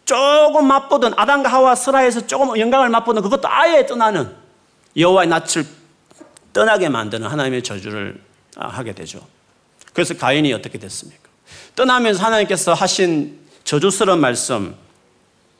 조금 0.05 0.65
맛보던 0.65 1.13
아담과 1.17 1.49
하와 1.49 1.75
스라에서 1.75 2.25
조금 2.25 2.57
영광을 2.57 2.89
맛보던 2.89 3.21
그것도 3.21 3.47
아예 3.49 3.85
떠나는 3.85 4.33
여호와의 4.95 5.27
낯을 5.27 5.65
떠나게 6.53 6.89
만드는 6.89 7.27
하나님의 7.27 7.63
저주를 7.63 8.21
하게 8.55 8.93
되죠. 8.93 9.25
그래서 9.93 10.15
가인이 10.15 10.51
어떻게 10.53 10.77
됐습니까? 10.77 11.29
떠나면서 11.75 12.23
하나님께서 12.23 12.73
하신 12.73 13.39
저주스러운 13.63 14.19
말씀 14.19 14.75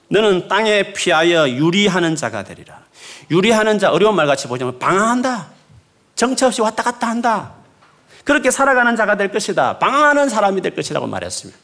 너는 0.10 0.47
땅에 0.47 0.93
피하여 0.93 1.47
유리하는 1.49 2.15
자가 2.15 2.43
되리라. 2.43 2.80
유리하는 3.32 3.80
자 3.80 3.91
어려운 3.91 4.15
말 4.15 4.25
같이 4.28 4.47
보자면 4.47 4.80
방황한다. 4.80 5.49
정처 6.15 6.47
없이 6.47 6.62
왔다 6.62 6.84
갔다 6.84 7.08
한다. 7.08 7.54
그렇게 8.23 8.52
살아가는 8.52 8.95
자가 8.95 9.17
될 9.17 9.32
것이다. 9.32 9.80
방황하는 9.80 10.30
사람이 10.30 10.62
될 10.62 10.75
것이라고 10.75 11.08
말했습니다. 11.08 11.60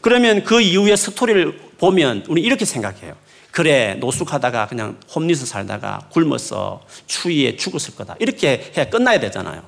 그러면 0.00 0.44
그 0.44 0.60
이후의 0.60 0.96
스토리를 0.96 1.58
보면 1.78 2.24
우리 2.28 2.42
이렇게 2.42 2.64
생각해요. 2.64 3.14
그래, 3.54 3.94
노숙하다가 4.00 4.66
그냥 4.66 4.98
홈리스 5.14 5.46
살다가 5.46 6.08
굶어서 6.10 6.82
추위에 7.06 7.54
죽었을 7.54 7.94
거다. 7.94 8.16
이렇게 8.18 8.72
해 8.76 8.90
끝나야 8.90 9.20
되잖아요. 9.20 9.62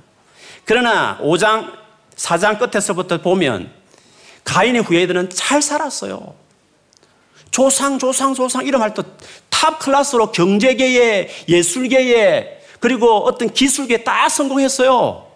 그러나 0.64 1.20
5장, 1.22 1.72
4장 2.16 2.58
끝에서부터 2.58 3.22
보면 3.22 3.70
가인의 4.42 4.82
후예들은 4.82 5.30
잘 5.30 5.62
살았어요. 5.62 6.34
조상, 7.52 8.00
조상, 8.00 8.34
조상 8.34 8.66
이런 8.66 8.80
말도 8.80 9.04
top 9.50 9.78
class로 9.78 10.32
경제계에, 10.32 11.30
예술계에, 11.48 12.62
그리고 12.80 13.18
어떤 13.18 13.52
기술계에 13.52 14.02
다 14.02 14.28
성공했어요. 14.28 15.28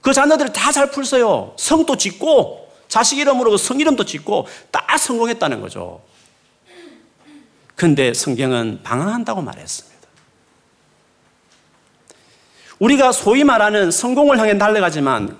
그 0.00 0.12
자녀들 0.12 0.52
다 0.52 0.67
잘 0.67 0.90
풀려요. 0.90 1.54
성도 1.56 1.96
짓고, 1.96 2.68
자식 2.88 3.18
이름으로 3.20 3.52
그 3.52 3.62
성 3.62 3.78
이름도 3.78 4.04
짓고 4.04 4.48
다 4.72 4.98
성공했다는 4.98 5.60
거죠. 5.60 6.00
근데 7.76 8.14
성경은 8.14 8.80
방황한다고 8.82 9.42
말했습니다. 9.42 9.96
우리가 12.78 13.12
소위 13.12 13.44
말하는 13.44 13.90
성공을 13.90 14.38
향해 14.38 14.58
달려가지만 14.58 15.36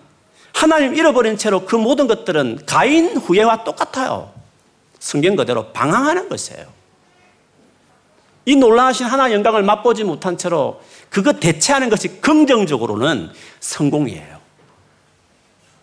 하나님 0.54 0.94
잃어버린 0.94 1.36
채로 1.36 1.66
그 1.66 1.76
모든 1.76 2.06
것들은 2.06 2.60
가인 2.66 3.16
후예와 3.16 3.64
똑같아요. 3.64 4.32
성경 4.98 5.36
그대로 5.36 5.72
방황하는 5.72 6.28
것이에요. 6.28 6.64
이 8.46 8.54
놀라우신 8.56 9.06
하나님의 9.06 9.34
영광을 9.34 9.62
맛보지 9.62 10.04
못한 10.04 10.38
채로 10.38 10.80
그거 11.10 11.32
대체하는 11.32 11.90
것이 11.90 12.20
긍정적으로는 12.20 13.30
성공이에요. 13.60 14.36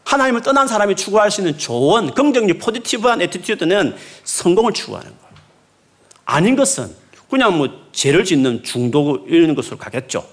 하나님을 0.06 0.42
떠난 0.42 0.68
사람이 0.68 0.96
추구할 0.96 1.30
수 1.30 1.42
있는 1.42 1.58
좋은, 1.58 2.14
긍정적, 2.14 2.60
positive한 2.60 3.22
attitude는 3.22 3.96
성공을 4.24 4.74
추구하는 4.74 5.10
거예요. 5.10 5.23
아닌 6.26 6.56
것은 6.56 6.94
그냥 7.30 7.58
뭐 7.58 7.68
죄를 7.92 8.24
짓는 8.26 8.64
중독 8.64 9.26
이런 9.28 9.56
것으로 9.56 9.78
가겠죠. 9.78 10.28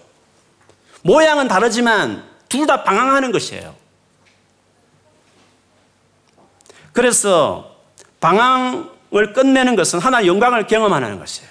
모양은 1.03 1.49
다르지만 1.49 2.25
둘 2.49 2.67
다 2.67 2.83
방황하는 2.83 3.33
것이에요. 3.33 3.75
그래서 6.93 7.77
방황을 8.21 9.33
끝내는 9.35 9.77
것은 9.77 9.99
하나의 9.99 10.27
영광을 10.27 10.67
경험하는 10.67 11.19
것이에요. 11.19 11.51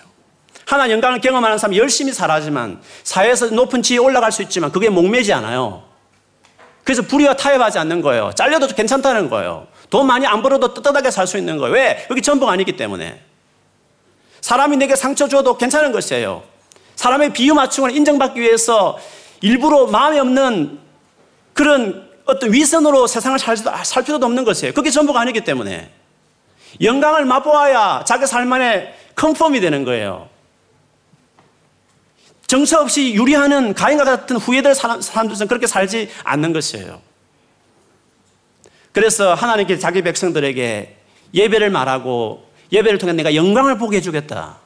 하나 0.66 0.90
영광을 0.92 1.20
경험하는 1.20 1.58
사람이 1.58 1.80
열심히 1.80 2.14
살아지만 2.14 2.82
사회에서 3.04 3.48
높은 3.48 3.82
지위에 3.82 3.98
올라갈 3.98 4.32
수 4.32 4.44
있지만 4.44 4.72
그게 4.72 4.90
목매지 4.90 5.34
않아요. 5.34 5.84
그래서 6.84 7.02
불의와 7.02 7.36
타협하지 7.36 7.80
않는 7.80 8.02
거예요. 8.02 8.32
잘려도 8.36 8.68
괜찮다는 8.68 9.30
거예요. 9.30 9.68
돈 9.90 10.06
많이 10.06 10.28
안 10.28 10.44
벌어도 10.44 10.74
떳떳하게 10.74 11.10
살 11.10 11.26
수 11.26 11.38
있는 11.38 11.58
거예요. 11.58 11.74
왜? 11.74 12.06
여기 12.12 12.22
전부가 12.22 12.52
아니기 12.52 12.76
때문에. 12.78 13.24
사람이 14.42 14.78
내게 14.78 14.96
상처 14.96 15.28
줘도 15.28 15.58
괜찮은 15.58 15.92
것이에요. 15.92 16.44
사람의 16.96 17.34
비유 17.34 17.54
맞춤을 17.54 17.96
인정받기 17.96 18.40
위해서 18.42 18.98
일부러 19.42 19.88
마음에 19.88 20.20
없는 20.20 20.80
그런 21.54 22.10
어떤 22.26 22.54
위선으로 22.54 23.08
세상을 23.08 23.40
살, 23.40 23.58
살 23.58 24.04
필요도 24.04 24.26
없는 24.26 24.44
것이에요. 24.44 24.74
그게 24.74 24.90
전부가 24.90 25.22
아니기 25.22 25.42
때문에. 25.42 25.90
영광을 26.82 27.26
맛보아야 27.26 28.04
자기 28.06 28.28
삶 28.28 28.52
안에 28.54 28.96
confirm이 29.16 29.60
되는 29.60 29.84
거예요. 29.84 30.30
정처 32.48 32.80
없이 32.80 33.14
유리하는 33.14 33.74
가인과 33.74 34.04
같은 34.06 34.38
후예들 34.38 34.74
사람들은 34.76 35.48
그렇게 35.48 35.68
살지 35.68 36.10
않는 36.24 36.54
것이에요. 36.54 37.02
그래서 38.92 39.34
하나님께 39.34 39.78
자기 39.78 40.02
백성들에게 40.02 40.96
예배를 41.34 41.70
말하고 41.70 42.49
예배를 42.72 43.00
통해 43.00 43.14
내가 43.14 43.36
영광을 43.36 43.78
보게 43.78 43.98
해주겠다. 43.98 44.58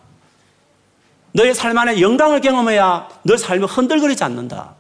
너의 1.34 1.56
삶 1.56 1.78
안에 1.78 2.00
영광을 2.00 2.42
경험해야 2.42 3.10
너 3.24 3.38
삶이 3.38 3.66
흔들거리지 3.66 4.24
않는다. 4.24 4.76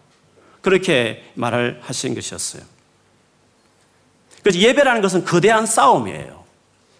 그렇게 0.61 1.31
말을 1.33 1.79
하신 1.83 2.15
것이었어요. 2.15 2.63
그래서 4.41 4.59
예배라는 4.59 5.01
것은 5.01 5.25
거대한 5.25 5.65
싸움이에요. 5.65 6.43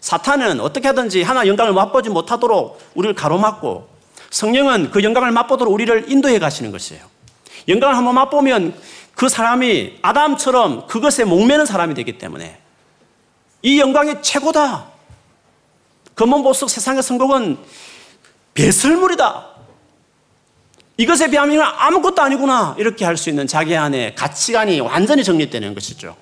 사탄은 0.00 0.60
어떻게 0.60 0.88
하든지 0.88 1.22
하나 1.22 1.46
영광을 1.46 1.72
맛보지 1.72 2.10
못하도록 2.10 2.80
우리를 2.94 3.14
가로막고 3.14 3.88
성령은 4.30 4.90
그 4.90 5.02
영광을 5.02 5.30
맛보도록 5.30 5.72
우리를 5.72 6.10
인도해 6.10 6.38
가시는 6.38 6.72
것이에요. 6.72 7.02
영광을 7.68 7.96
한번 7.96 8.14
맛보면 8.16 8.74
그 9.14 9.28
사람이 9.28 9.98
아담처럼 10.02 10.86
그것에 10.88 11.24
목매는 11.24 11.66
사람이 11.66 11.94
되기 11.94 12.18
때문에 12.18 12.58
이 13.62 13.80
영광이 13.80 14.16
최고다. 14.22 14.93
검은보석 16.16 16.70
세상의 16.70 17.02
성공은 17.02 17.58
배설물이다. 18.54 19.46
이것에 20.96 21.28
비하면 21.28 21.60
아무것도 21.60 22.22
아니구나. 22.22 22.76
이렇게 22.78 23.04
할 23.04 23.16
수 23.16 23.28
있는 23.28 23.46
자기 23.46 23.76
안에 23.76 24.14
가치관이 24.14 24.80
완전히 24.80 25.24
정립되는 25.24 25.74
것이죠. 25.74 26.16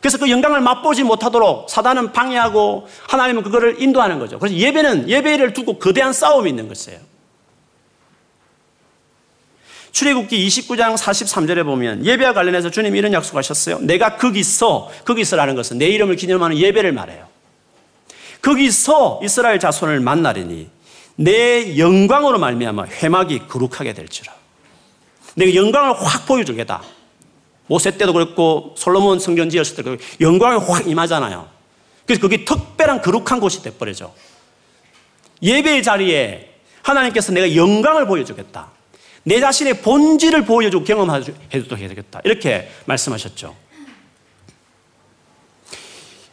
그래서 0.00 0.18
그 0.18 0.30
영광을 0.30 0.60
맛보지 0.60 1.04
못하도록 1.04 1.68
사단은 1.68 2.12
방해하고 2.12 2.88
하나님은 3.08 3.42
그거를 3.42 3.80
인도하는 3.82 4.18
거죠. 4.18 4.38
그래서 4.38 4.56
예배는 4.56 5.08
예배를 5.08 5.52
두고 5.52 5.78
거대한 5.78 6.12
싸움이 6.12 6.48
있는 6.50 6.68
것이에요. 6.68 6.98
출애굽기 9.92 10.46
29장 10.48 10.96
43절에 10.96 11.64
보면 11.64 12.06
예배와 12.06 12.32
관련해서 12.32 12.70
주님 12.70 12.96
이런 12.96 13.12
약속하셨어요. 13.12 13.80
내가 13.80 14.16
거기서 14.16 14.90
거기서라는 15.04 15.54
것은 15.54 15.78
내 15.78 15.86
이름을 15.88 16.16
기념하는 16.16 16.56
예배를 16.56 16.92
말해요. 16.92 17.29
거기서 18.50 19.20
이스라엘 19.22 19.60
자손을 19.60 20.00
만나리니 20.00 20.68
내 21.16 21.78
영광으로 21.78 22.38
말미암아 22.38 22.86
회막이 22.86 23.46
거룩하게 23.46 23.92
될지라. 23.92 24.32
내가 25.34 25.54
영광을 25.54 25.94
확 25.94 26.26
보여주겠다. 26.26 26.82
모세 27.68 27.96
때도 27.96 28.12
그랬고 28.12 28.74
솔로몬 28.76 29.20
성전 29.20 29.48
지었을 29.50 29.76
때도 29.76 29.96
영광이 30.20 30.64
확 30.66 30.88
임하잖아요. 30.88 31.48
그래서 32.04 32.20
그게 32.20 32.44
특별한 32.44 33.02
거룩한 33.02 33.38
곳이 33.38 33.62
돼버리죠. 33.62 34.12
예배의 35.42 35.82
자리에 35.84 36.52
하나님께서 36.82 37.30
내가 37.32 37.54
영광을 37.54 38.06
보여주겠다. 38.06 38.68
내 39.22 39.38
자신의 39.38 39.82
본질을 39.82 40.44
보여주고 40.44 40.84
경험해도 40.84 41.76
되겠다. 41.76 42.20
이렇게 42.24 42.68
말씀하셨죠. 42.86 43.54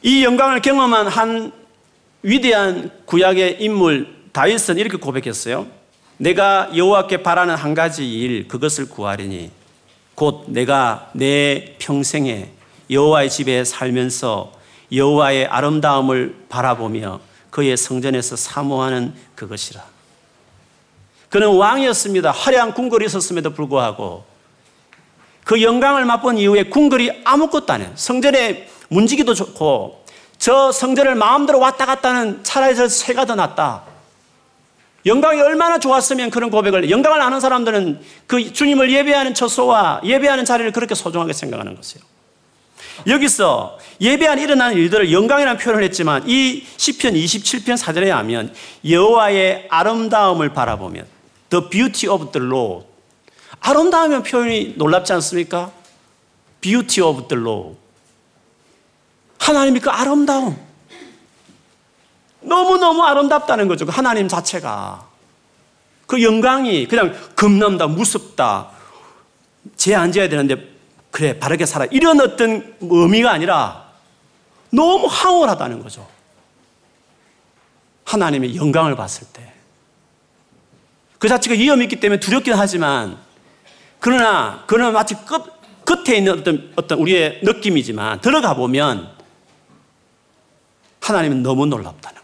이 0.02 0.24
영광을 0.24 0.62
경험한 0.62 1.08
한 1.08 1.57
위대한 2.24 2.92
구약의 3.06 3.58
인물 3.62 4.16
다윗은 4.32 4.78
이렇게 4.78 4.98
고백했어요. 4.98 5.68
내가 6.18 6.70
여호와께 6.76 7.24
바라는 7.24 7.56
한 7.56 7.74
가지 7.74 8.20
일 8.20 8.48
그것을 8.48 8.90
구하리니 8.90 9.52
곧 10.16 10.46
내가 10.48 11.12
내 11.14 11.76
평생에 11.80 12.50
여호와의 12.90 13.30
집에 13.30 13.64
살면서 13.64 14.54
여호와의 14.92 15.46
아름다움을 15.48 16.46
바라보며 16.50 17.20
그의 17.50 17.78
성전에서 17.78 18.36
사모하는 18.36 19.14
그것이라. 19.36 19.84
그는 21.30 21.56
왕이었습니다. 21.56 22.32
화려한 22.32 22.74
궁궐이 22.74 23.06
있었음에도 23.06 23.54
불구하고 23.54 24.26
그 25.44 25.62
영광을 25.62 26.06
맛본 26.06 26.38
이후에 26.38 26.64
궁궐이 26.64 27.22
아무것도 27.24 27.74
안 27.74 27.82
해요. 27.82 27.92
성전에 27.96 28.68
문지기도 28.90 29.34
좋고 29.34 30.06
저 30.40 30.72
성전을 30.72 31.16
마음대로 31.16 31.60
왔다 31.60 31.86
갔다 31.86 32.10
하는 32.10 32.44
차라리 32.44 32.76
저 32.76 32.88
새가 32.88 33.26
더 33.26 33.36
낫다. 33.36 33.84
영광이 35.06 35.40
얼마나 35.42 35.80
좋았으면 35.80 36.30
그런 36.30 36.50
고백을 36.50 36.90
영광을 36.90 37.22
아는 37.22 37.40
사람들은 37.40 38.02
그 38.28 38.52
주님을 38.52 38.92
예배하는 38.92 39.34
처소와 39.34 40.02
예배하는 40.04 40.44
자리를 40.46 40.72
그렇게 40.74 40.96
소중하게 40.96 41.34
생각하는 41.34 41.76
것이에요. 41.76 42.04
여기서 43.06 43.78
예배 44.02 44.28
안 44.28 44.40
일어나는 44.40 44.76
일들을 44.76 45.12
영광이라는 45.12 45.60
표현을 45.60 45.84
했지만 45.84 46.24
이 46.28 46.66
시편 46.78 47.14
27편 47.14 47.78
4절에 47.78 48.08
하면 48.10 48.54
여호와의 48.88 49.68
아름다움을 49.70 50.50
바라보면 50.50 51.06
the 51.50 51.70
beauty 51.70 52.14
of 52.14 52.32
the 52.32 52.46
Lord 52.46 52.86
아름다우면 53.60 54.24
표현이 54.24 54.74
놀랍지 54.78 55.14
않습니까? 55.14 55.72
beauty 56.60 57.08
of 57.08 57.28
the 57.28 57.42
Lord 57.42 57.78
하나님이 59.48 59.80
그 59.80 59.90
아름다움 59.90 60.58
너무너무 62.42 63.04
아름답다는 63.04 63.68
거죠. 63.68 63.86
그 63.86 63.92
하나님 63.92 64.28
자체가. 64.28 65.08
그 66.06 66.22
영광이 66.22 66.88
그냥 66.88 67.16
겁난다, 67.36 67.88
무섭다, 67.88 68.70
죄안 69.76 70.12
지어야 70.12 70.30
되는데, 70.30 70.76
그래, 71.12 71.40
바르게 71.40 71.66
살아. 71.66 71.86
이런 71.92 72.20
어떤 72.22 72.76
의미가 72.80 73.32
아니라 73.32 73.86
너무 74.70 75.08
황홀하다는 75.08 75.82
거죠. 75.82 76.08
하나님의 78.06 78.56
영광을 78.56 78.96
봤을 78.96 79.28
때. 79.34 79.54
그 81.20 81.28
자체가 81.28 81.56
위험이 81.56 81.86
있기 81.86 81.98
때문에 82.00 82.20
두렵긴 82.20 82.54
하지만, 82.54 83.18
그러나, 84.00 84.64
그는 84.68 84.94
마치 84.94 85.16
끝, 85.16 85.44
끝에 85.84 86.18
있는 86.18 86.40
어떤, 86.40 86.72
어떤 86.76 87.00
우리의 87.00 87.40
느낌이지만, 87.44 88.22
들어가 88.22 88.54
보면, 88.54 89.17
하나님은 91.08 91.44
너무 91.44 91.66
놀랍다는 91.66 92.18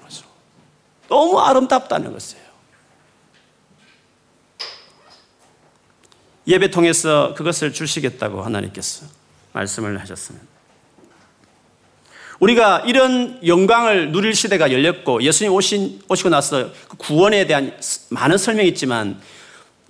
너무 1.13 1.39
아름답다는 1.39 2.11
것이에요. 2.11 2.43
예배 6.47 6.71
통해서 6.71 7.35
그것을 7.35 7.71
주시겠다고 7.71 8.41
하나님께서 8.41 9.05
말씀을 9.51 10.01
하셨습니다. 10.01 10.47
우리가 12.39 12.79
이런 12.79 13.39
영광을 13.45 14.11
누릴 14.11 14.33
시대가 14.33 14.71
열렸고 14.71 15.21
예수님 15.21 15.53
오신, 15.53 16.01
오시고 16.09 16.29
나서 16.29 16.71
그 16.89 16.97
구원에 16.97 17.45
대한 17.45 17.79
많은 18.09 18.39
설명이 18.39 18.67
있지만 18.69 19.21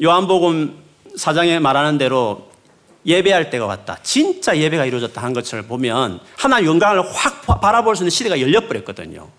요한복음 0.03 0.83
사장에 1.15 1.59
말하는 1.59 1.97
대로 1.97 2.51
예배할 3.05 3.49
때가 3.49 3.65
왔다. 3.65 3.97
진짜 4.01 4.57
예배가 4.57 4.85
이루어졌다 4.85 5.21
한 5.21 5.33
것을 5.33 5.63
보면 5.63 6.19
하나님 6.37 6.67
영광을 6.67 7.03
확 7.13 7.41
바라볼 7.61 7.95
수 7.95 8.03
있는 8.03 8.09
시대가 8.09 8.39
열려버렸거든요. 8.39 9.29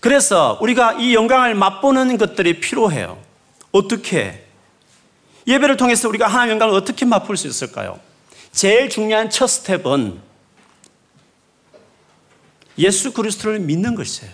그래서 0.00 0.58
우리가 0.62 0.94
이 0.94 1.14
영광을 1.14 1.54
맛보는 1.54 2.16
것들이 2.16 2.60
필요해요. 2.60 3.18
어떻게? 3.70 4.46
예배를 5.46 5.76
통해서 5.76 6.08
우리가 6.08 6.26
하나님 6.26 6.52
영광을 6.52 6.74
어떻게 6.74 7.04
맛볼 7.04 7.36
수 7.36 7.46
있을까요? 7.46 8.00
제일 8.52 8.88
중요한 8.88 9.30
첫 9.30 9.46
스텝은 9.46 10.20
예수 12.78 13.12
그리스도를 13.12 13.58
믿는 13.60 13.94
것이에요. 13.94 14.32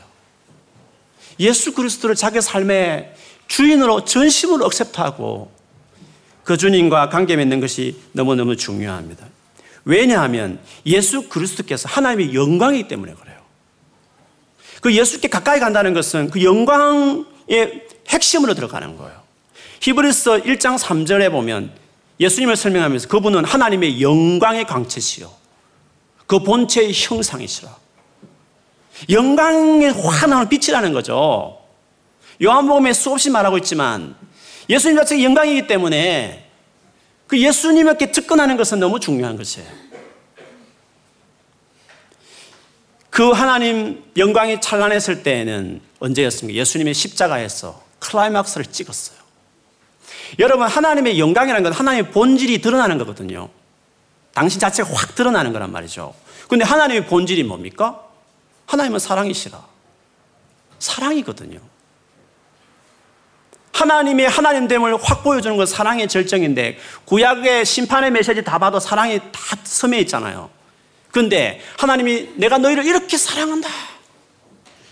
예수 1.41 1.75
그리스도를 1.75 2.15
자기 2.15 2.41
삶의 2.41 3.15
주인으로 3.49 4.05
전심으로 4.05 4.65
억셉트하고 4.65 5.56
그 6.47 6.57
주님과 6.57 7.09
관계 7.09 7.35
맺는 7.35 7.59
것이 7.59 7.97
너무너무 8.13 8.55
중요합니다. 8.55 9.27
왜냐하면 9.85 10.61
예수 10.87 11.29
그리스도께서 11.29 11.89
하나님의 11.89 12.35
영광이기 12.37 12.87
때문에 12.87 13.15
그래요. 13.15 13.37
그 14.81 14.95
예수께 14.95 15.27
가까이 15.27 15.59
간다는 15.59 15.93
것은 15.93 16.31
그 16.31 16.45
영광의 16.45 17.89
핵심으로 18.09 18.55
들어가는 18.55 18.97
거예요. 18.97 19.21
히브리서 19.81 20.43
1장 20.43 20.79
3절에 20.79 21.33
보면 21.33 21.73
예수님을 22.21 22.55
설명하면서 22.55 23.09
그분은 23.09 23.45
하나님의 23.45 24.01
영광의 24.01 24.67
광채시요. 24.67 25.29
그 26.29 26.39
본체의 26.39 26.93
형상이시라. 26.95 27.75
영광의 29.11 29.93
환한 29.93 30.49
빛이라는 30.49 30.93
거죠. 30.93 31.59
요한복음에 32.41 32.93
수없이 32.93 33.31
말하고 33.31 33.59
있지만 33.59 34.15
예수님 34.69 34.97
자체가 34.97 35.23
영광이기 35.23 35.67
때문에 35.67 36.49
그 37.27 37.39
예수님에게 37.41 38.13
접근하는 38.13 38.57
것은 38.57 38.79
너무 38.81 39.01
중요한 39.01 39.37
것이에요. 39.37 39.69
그 43.11 43.31
하나님 43.31 44.05
영광이 44.17 44.61
찬란했을 44.61 45.23
때에는 45.23 45.81
언제였습니까? 46.01 46.59
예수님의 46.61 46.93
십자가에서 46.95 47.83
클라이막스를 47.99 48.67
찍었어요. 48.67 49.17
여러분, 50.39 50.67
하나님의 50.67 51.19
영광이라는 51.19 51.63
건 51.63 51.73
하나님의 51.73 52.11
본질이 52.13 52.61
드러나는 52.61 52.99
거거든요. 52.99 53.49
당신 54.35 54.61
자체가 54.61 54.91
확 54.93 55.15
드러나는 55.15 55.53
거란 55.53 55.73
말이죠. 55.73 56.15
근데 56.49 56.65
하나님의 56.65 57.07
본질이 57.07 57.43
뭡니까? 57.45 58.05
하나님은 58.67 58.99
사랑이시라. 58.99 59.65
사랑이거든요. 60.79 61.61
하나님의 63.77 64.29
하나님됨을 64.29 64.97
확 65.03 65.23
보여주는 65.23 65.55
건 65.55 65.67
사랑의 65.67 66.09
절정인데 66.09 66.79
구약의 67.05 67.67
심판의 67.67 68.11
메시지 68.11 68.43
다 68.43 68.59
봐도 68.59 68.81
사랑이 68.81 69.19
다 69.19 69.57
섬에 69.65 69.99
있잖아요. 70.01 70.49
근데 71.11 71.61
하나님이 71.79 72.31
내가 72.37 72.57
너희를 72.57 72.87
이렇게 72.87 73.19
사랑한다. 73.19 73.69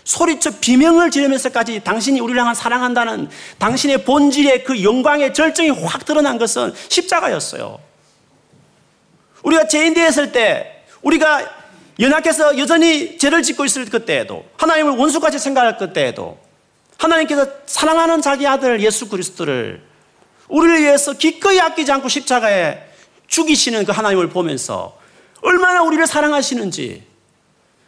소리쳐 0.03 0.59
비명을 0.61 1.09
지르면서까지 1.09 1.83
당신이 1.83 2.19
우리를 2.19 2.39
향한 2.39 2.53
사랑한다는 2.53 3.29
당신의 3.57 4.05
본질의 4.05 4.63
그 4.63 4.83
영광의 4.83 5.33
절정이 5.33 5.71
확 5.71 6.05
드러난 6.05 6.37
것은 6.37 6.71
십자가였어요. 6.89 7.79
우리가 9.41 9.67
죄인 9.67 9.95
되었을 9.95 10.31
때 10.31 10.83
우리가 11.01 11.41
연약해서 11.99 12.59
여전히 12.59 13.17
죄를 13.17 13.41
짓고 13.41 13.65
있을 13.65 13.85
그때에도 13.85 14.45
하나님을 14.57 14.95
원수같이 14.95 15.39
생각할 15.39 15.77
그때에도 15.77 16.44
하나님께서 16.97 17.47
사랑하는 17.65 18.21
자기 18.21 18.47
아들 18.47 18.81
예수 18.81 19.09
그리스도를 19.09 19.81
우리를 20.47 20.81
위해서 20.81 21.13
기꺼이 21.13 21.59
아끼지 21.59 21.91
않고 21.91 22.07
십자가에 22.07 22.83
죽이시는 23.27 23.85
그 23.85 23.91
하나님을 23.91 24.29
보면서 24.29 24.97
얼마나 25.41 25.81
우리를 25.83 26.05
사랑하시는지 26.05 27.03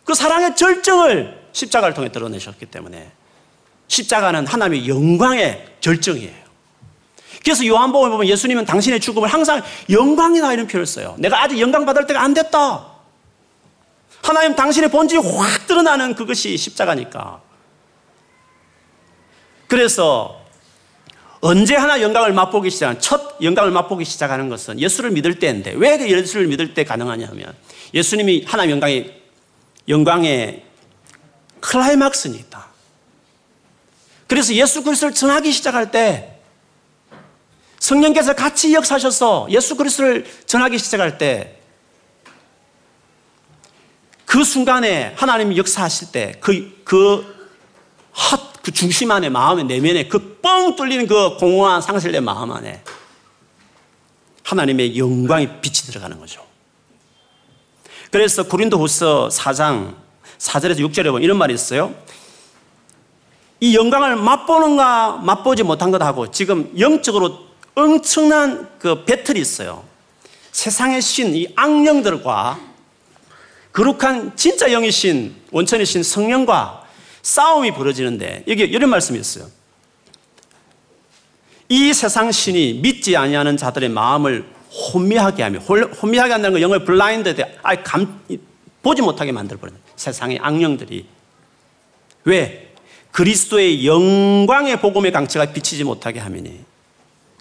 그 0.04 0.14
사랑의 0.14 0.56
절정을 0.56 1.38
십자가를 1.52 1.94
통해 1.94 2.12
드러내셨기 2.12 2.66
때문에 2.68 3.12
십자가는 3.88 4.46
하나님의 4.46 4.88
영광의 4.88 5.66
절정이에요. 5.82 6.48
그래서 7.44 7.66
요한복음에 7.66 8.12
보면 8.12 8.28
예수님은 8.28 8.66
당신의 8.66 9.00
죽음을 9.00 9.30
항상 9.30 9.62
영광이다 9.90 10.54
이런 10.54 10.68
표현을 10.68 10.86
써요. 10.86 11.16
내가 11.18 11.44
아직 11.44 11.60
영광 11.60 11.86
받을 11.86 12.06
때가 12.06 12.22
안 12.22 12.34
됐다. 12.34 12.86
하나님 14.22 14.56
당신의 14.56 14.92
본질이 14.92 15.22
확 15.22 15.68
드러나는 15.68 16.16
그것이 16.16 16.58
십자가니까. 16.58 17.42
그래서 19.68 20.42
언제 21.40 21.76
하나 21.76 22.02
영광을 22.02 22.34
맛보기 22.34 22.72
시작한 22.72 23.00
첫 23.00 23.38
영광을 23.42 23.72
맛보기 23.72 24.06
시작하는 24.06 24.50
것은 24.50 24.80
예수를 24.80 25.12
믿을 25.12 25.40
때인데 25.40 25.74
왜그 25.76 26.10
예수를 26.10 26.48
믿을 26.48 26.74
때 26.74 26.84
가능하냐 26.84 27.28
하면 27.28 27.54
예수님이 27.94 28.46
하나님 28.48 28.72
영광의 28.72 29.22
영광의 29.88 30.64
클라이막스니 31.60 32.38
있다. 32.38 32.68
그래서 34.28 34.54
예수 34.54 34.84
그리스도를 34.84 35.14
전하기 35.14 35.52
시작할 35.52 35.92
때 35.92 36.40
성령께서 37.80 38.34
같이 38.34 38.74
역사하셔서 38.74 39.48
예수 39.52 39.76
그리스도를 39.76 40.26
전하기 40.46 40.78
시작할 40.78 41.18
때 41.18 41.58
그 44.28 44.44
순간에 44.44 45.14
하나님이 45.16 45.58
역사하실 45.58 46.12
때 46.12 46.34
그, 46.42 46.82
그 46.84 47.26
헛, 48.14 48.57
그 48.68 48.74
중심 48.74 49.12
안에 49.12 49.30
마음의 49.30 49.64
내면에 49.64 50.08
그 50.08 50.38
뻥 50.48 50.76
뚫리는 50.76 51.08
그 51.08 51.36
공허한 51.38 51.82
상실된 51.82 52.24
마음 52.24 52.52
안에 52.52 52.82
하나님의 54.44 54.98
영광의 54.98 55.62
빛이 55.62 55.88
들어가는 55.88 56.18
거죠. 56.20 56.46
그래서 58.12 58.44
고린도 58.44 58.80
후서 58.80 59.28
4장 59.30 59.96
4절에서 60.38 60.80
6절에 60.80 61.06
보면 61.06 61.22
이런 61.22 61.38
말이 61.38 61.54
있어요. 61.54 61.94
이 63.60 63.76
영광을 63.76 64.16
맛보는가 64.16 65.18
맛보지 65.18 65.64
못한 65.64 65.92
것하고 65.92 66.32
지금 66.32 66.72
영적으로 66.80 67.40
엄청난 67.76 68.70
그 68.80 69.04
배틀이 69.04 69.40
있어요. 69.40 69.84
세상의 70.52 71.02
신, 71.02 71.36
이 71.36 71.48
악령들과 71.56 72.60
거룩한 73.74 74.38
진짜 74.38 74.72
영의 74.72 74.92
신, 74.92 75.36
원천의 75.52 75.86
신 75.86 76.04
성령과 76.04 76.87
싸움이 77.22 77.74
벌어지는데 77.74 78.44
여기 78.48 78.64
이런 78.64 78.90
말씀이 78.90 79.20
있어요. 79.20 79.48
이 81.70 81.94
세상 81.94 82.32
신이 82.32 82.76
믿지 82.76 83.18
아니하는 83.18 83.58
자들의 83.58 83.90
마음을 83.90 84.46
혼미하게 84.94 85.44
하며 85.44 85.60
혼미하게 85.60 86.32
한다는 86.32 86.54
건 86.54 86.62
영어의 86.62 86.86
블라인드 86.86 87.36
아 87.64 87.76
감, 87.84 88.22
보지 88.82 89.02
못하게 89.02 89.32
만들어 89.32 89.60
버리는 89.60 89.80
세상의 89.96 90.40
악령들이 90.42 91.06
왜 92.24 92.74
그리스도의 93.12 93.86
영광의 93.86 94.80
복음의 94.80 95.12
강체가 95.12 95.52
비치지 95.52 95.84
못하게 95.84 96.20
하미니 96.20 96.64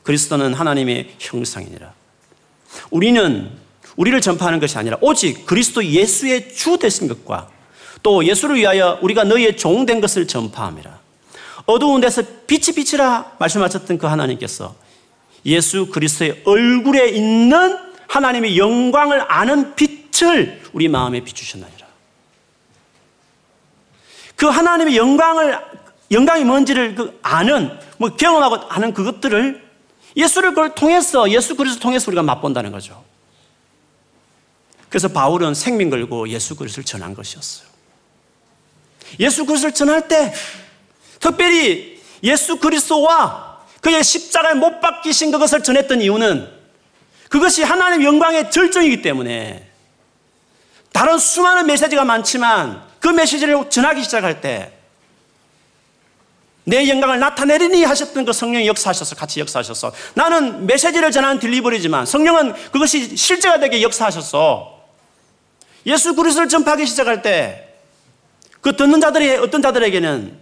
그리스도는 0.03 0.55
하나님의 0.55 1.15
형상이니라. 1.19 1.93
우리는 2.91 3.51
우리를 3.97 4.21
전파하는 4.21 4.61
것이 4.61 4.79
아니라 4.79 4.99
오직 5.01 5.47
그리스도 5.47 5.85
예수의 5.85 6.55
주 6.55 6.79
되신 6.79 7.09
것과 7.09 7.51
또 8.07 8.25
예수를 8.25 8.55
위하여 8.55 9.01
우리가 9.03 9.25
너희의 9.25 9.57
종된 9.57 10.01
것을 10.01 10.29
전파함이라. 10.29 10.97
어두운 11.65 12.01
데서 12.01 12.23
빛이 12.47 12.77
빛이라 12.77 13.33
말씀하셨던 13.41 13.99
그 13.99 14.07
하나님께서 14.07 14.77
예수 15.45 15.87
그리스도의 15.87 16.43
얼굴에 16.45 17.09
있는 17.09 17.77
하나님의 18.07 18.59
영광을 18.59 19.25
아는 19.27 19.75
빛을 19.75 20.63
우리 20.73 20.87
마음에 20.87 21.19
비추셨나니라. 21.19 21.85
그 24.37 24.47
하나님의 24.47 24.97
영광을 24.97 25.59
영광이 26.13 26.45
뭔지를 26.45 26.95
그 26.95 27.19
아는 27.25 27.77
뭐 27.99 28.11
경험하고 28.11 28.69
아는 28.69 28.95
그것들을 28.95 29.67
예수를 30.17 30.51
그걸 30.51 30.77
통해서 30.77 31.29
예수 31.33 31.57
그리스도 31.57 31.81
통해서 31.81 32.09
우리가 32.09 32.23
맛본다는 32.23 32.71
거죠. 32.71 33.03
그래서 34.89 35.09
바울은 35.09 35.55
생명 35.55 35.91
걸고 35.91 36.29
예수 36.29 36.55
그리스도를 36.55 36.85
전한 36.85 37.13
것이었어요. 37.13 37.76
예수 39.21 39.45
그리스도를 39.45 39.75
전할 39.75 40.09
때 40.09 40.33
특별히 41.21 42.01
예수 42.23 42.57
그리스도와 42.57 43.59
그의 43.81 44.03
십자가에 44.03 44.55
못 44.55 44.81
박히신 44.81 45.31
그것을 45.31 45.63
전했던 45.63 46.03
이유는 46.03 46.49
그것이 47.29 47.63
하나님 47.63 48.03
영광의 48.03 48.51
절정이기 48.51 49.03
때문에 49.03 49.69
다른 50.93 51.19
수많은 51.19 51.67
메시지가 51.67 52.05
많지만 52.05 52.83
그 53.01 53.09
메시지를 53.09 53.71
전하기 53.71 54.03
시작할 54.03 54.41
때 54.41 54.77
내 56.69 56.89
영광을 56.89 57.21
나타내리니 57.21 57.85
하셨던 57.85 58.25
그 58.25 58.33
성령이 58.33 58.67
역사하셔서 58.67 59.15
같이 59.15 59.39
역사하셔서 59.39 59.93
나는 60.15 60.67
메시지를 60.67 61.13
전하는 61.13 61.39
딜리버리지만 61.39 62.07
성령은 62.07 62.55
그것이 62.73 63.17
실제가 63.17 63.61
되게 63.61 63.83
역사하셔서 63.83 64.85
예수 65.87 66.17
그리스도를 66.17 66.49
전파하기 66.49 66.85
시작할 66.87 67.23
때 67.23 67.66
그 68.67 68.75
듣는 68.75 69.01
자들이 69.01 69.37
어떤 69.37 69.63
자들에게는 69.63 70.37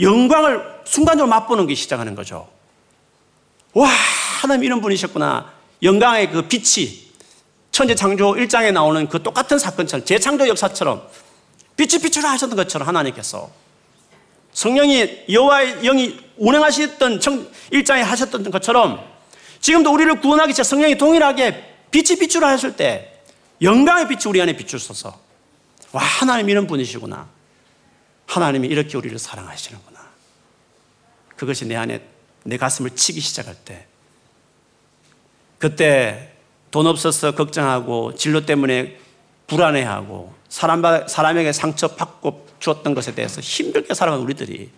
영광을 0.00 0.80
순간적으로 0.86 1.28
맛보는 1.28 1.66
게 1.66 1.74
시작하는 1.74 2.14
거죠. 2.14 2.48
와, 3.74 3.90
하나님 4.40 4.64
이런 4.64 4.80
분이셨구나. 4.80 5.52
영광의 5.82 6.30
그 6.30 6.48
빛이 6.48 7.10
천재 7.72 7.94
창조 7.94 8.32
1장에 8.32 8.72
나오는 8.72 9.06
그 9.06 9.22
똑같은 9.22 9.58
사건처럼 9.58 10.06
재창조 10.06 10.48
역사처럼 10.48 11.06
빛이 11.76 12.00
빛으로 12.00 12.26
하셨던 12.26 12.56
것처럼 12.56 12.88
하나님께서 12.88 13.50
성령이 14.54 15.24
여호와의 15.30 15.82
영이 15.82 16.18
운행하셨던 16.38 17.20
1장에 17.20 18.00
하셨던 18.00 18.50
것처럼 18.50 18.98
지금도 19.60 19.92
우리를 19.92 20.22
구원하기 20.22 20.52
위해 20.52 20.64
성령이 20.64 20.96
동일하게 20.96 21.64
빛이 21.90 22.18
빛으로 22.18 22.46
하실 22.46 22.76
때 22.76 23.20
영광의 23.60 24.08
빛이 24.08 24.22
우리 24.24 24.40
안에 24.40 24.56
비추소서. 24.56 25.25
와, 25.96 26.02
하나님 26.02 26.50
이런 26.50 26.66
분이시구나. 26.66 27.26
하나님이 28.26 28.68
이렇게 28.68 28.98
우리를 28.98 29.18
사랑하시는구나. 29.18 29.98
그것이 31.36 31.64
내 31.64 31.74
안에 31.74 32.06
내 32.44 32.58
가슴을 32.58 32.90
치기 32.90 33.20
시작할 33.20 33.54
때 33.64 33.86
그때 35.56 36.32
돈 36.70 36.86
없어서 36.86 37.34
걱정하고 37.34 38.14
진로 38.14 38.44
때문에 38.44 38.98
불안해하고 39.46 40.34
사람, 40.50 40.82
사람에게 41.08 41.52
상처받고 41.52 42.46
주었던 42.58 42.94
것에 42.94 43.14
대해서 43.14 43.40
힘들게 43.40 43.94
살아간 43.94 44.20
우리들이 44.20 44.68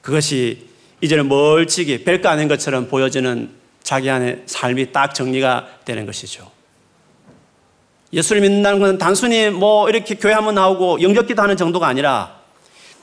그것이 0.00 0.70
이제는 1.02 1.28
멀찍이 1.28 2.04
별거 2.04 2.30
아닌 2.30 2.48
것처럼 2.48 2.88
보여지는 2.88 3.54
자기 3.82 4.08
안에 4.08 4.44
삶이 4.46 4.90
딱 4.90 5.14
정리가 5.14 5.80
되는 5.84 6.06
것이죠. 6.06 6.57
예수를 8.12 8.42
믿는다는 8.42 8.80
것은 8.80 8.98
단순히 8.98 9.50
뭐 9.50 9.88
이렇게 9.88 10.14
교회 10.14 10.32
한번 10.32 10.54
나오고 10.54 11.02
영접기도 11.02 11.42
하는 11.42 11.56
정도가 11.56 11.86
아니라 11.86 12.38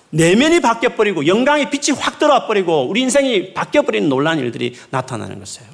내면이 0.09 0.61
바뀌어버리고 0.61 1.27
영광의 1.27 1.69
빛이 1.69 1.97
확 1.97 2.19
들어와 2.19 2.47
버리고 2.47 2.87
우리 2.87 3.01
인생이 3.01 3.53
바뀌어버리는 3.53 4.07
놀라운 4.07 4.39
일들이 4.39 4.75
나타나는 4.89 5.39
것이에요. 5.39 5.69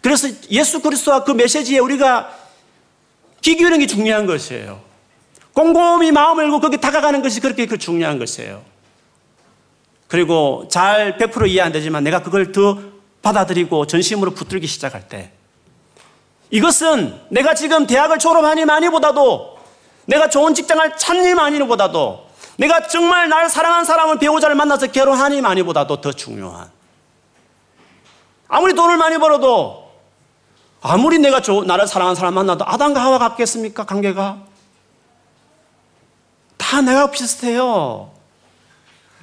그래서 0.00 0.28
예수 0.50 0.80
그리스도와 0.80 1.24
그 1.24 1.32
메시지에 1.32 1.78
우리가 1.78 2.32
귀 3.40 3.56
기울이는 3.56 3.80
게 3.80 3.86
중요한 3.86 4.26
것이에요. 4.26 4.80
꼼꼼히 5.52 6.12
마음을 6.12 6.44
열고 6.44 6.60
거기 6.60 6.76
다가가는 6.76 7.22
것이 7.22 7.40
그렇게 7.40 7.66
그 7.66 7.78
중요한 7.78 8.18
것이에요. 8.18 8.62
그리고 10.06 10.68
잘 10.70 11.16
100% 11.16 11.48
이해 11.48 11.62
안 11.62 11.72
되지만 11.72 12.04
내가 12.04 12.22
그걸 12.22 12.52
더 12.52 12.78
받아들이고 13.22 13.86
전심으로 13.86 14.32
붙들기 14.32 14.66
시작할 14.66 15.08
때 15.08 15.32
이것은 16.50 17.20
내가 17.28 17.54
지금 17.54 17.86
대학을 17.86 18.18
졸업하니많이보다도 18.18 19.58
내가 20.06 20.28
좋은 20.28 20.54
직장을 20.54 20.96
찾니많이보다도 20.96 22.26
내가 22.58 22.86
정말 22.86 23.28
날 23.28 23.50
사랑한 23.50 23.84
사람을 23.84 24.18
배우자를 24.18 24.54
만나서 24.56 24.88
결혼하니많이보다도 24.88 26.00
더 26.00 26.12
중요한 26.12 26.70
아무리 28.48 28.74
돈을 28.74 28.96
많이 28.96 29.18
벌어도 29.18 29.90
아무리 30.80 31.18
내가 31.18 31.42
저, 31.42 31.64
나를 31.64 31.86
사랑하는 31.86 32.14
사람 32.14 32.34
만나도 32.34 32.64
아담과 32.66 33.02
하와 33.02 33.18
같겠습니까? 33.18 33.84
관계가? 33.84 34.38
다 36.56 36.80
내가 36.80 37.10
비슷해요. 37.10 38.12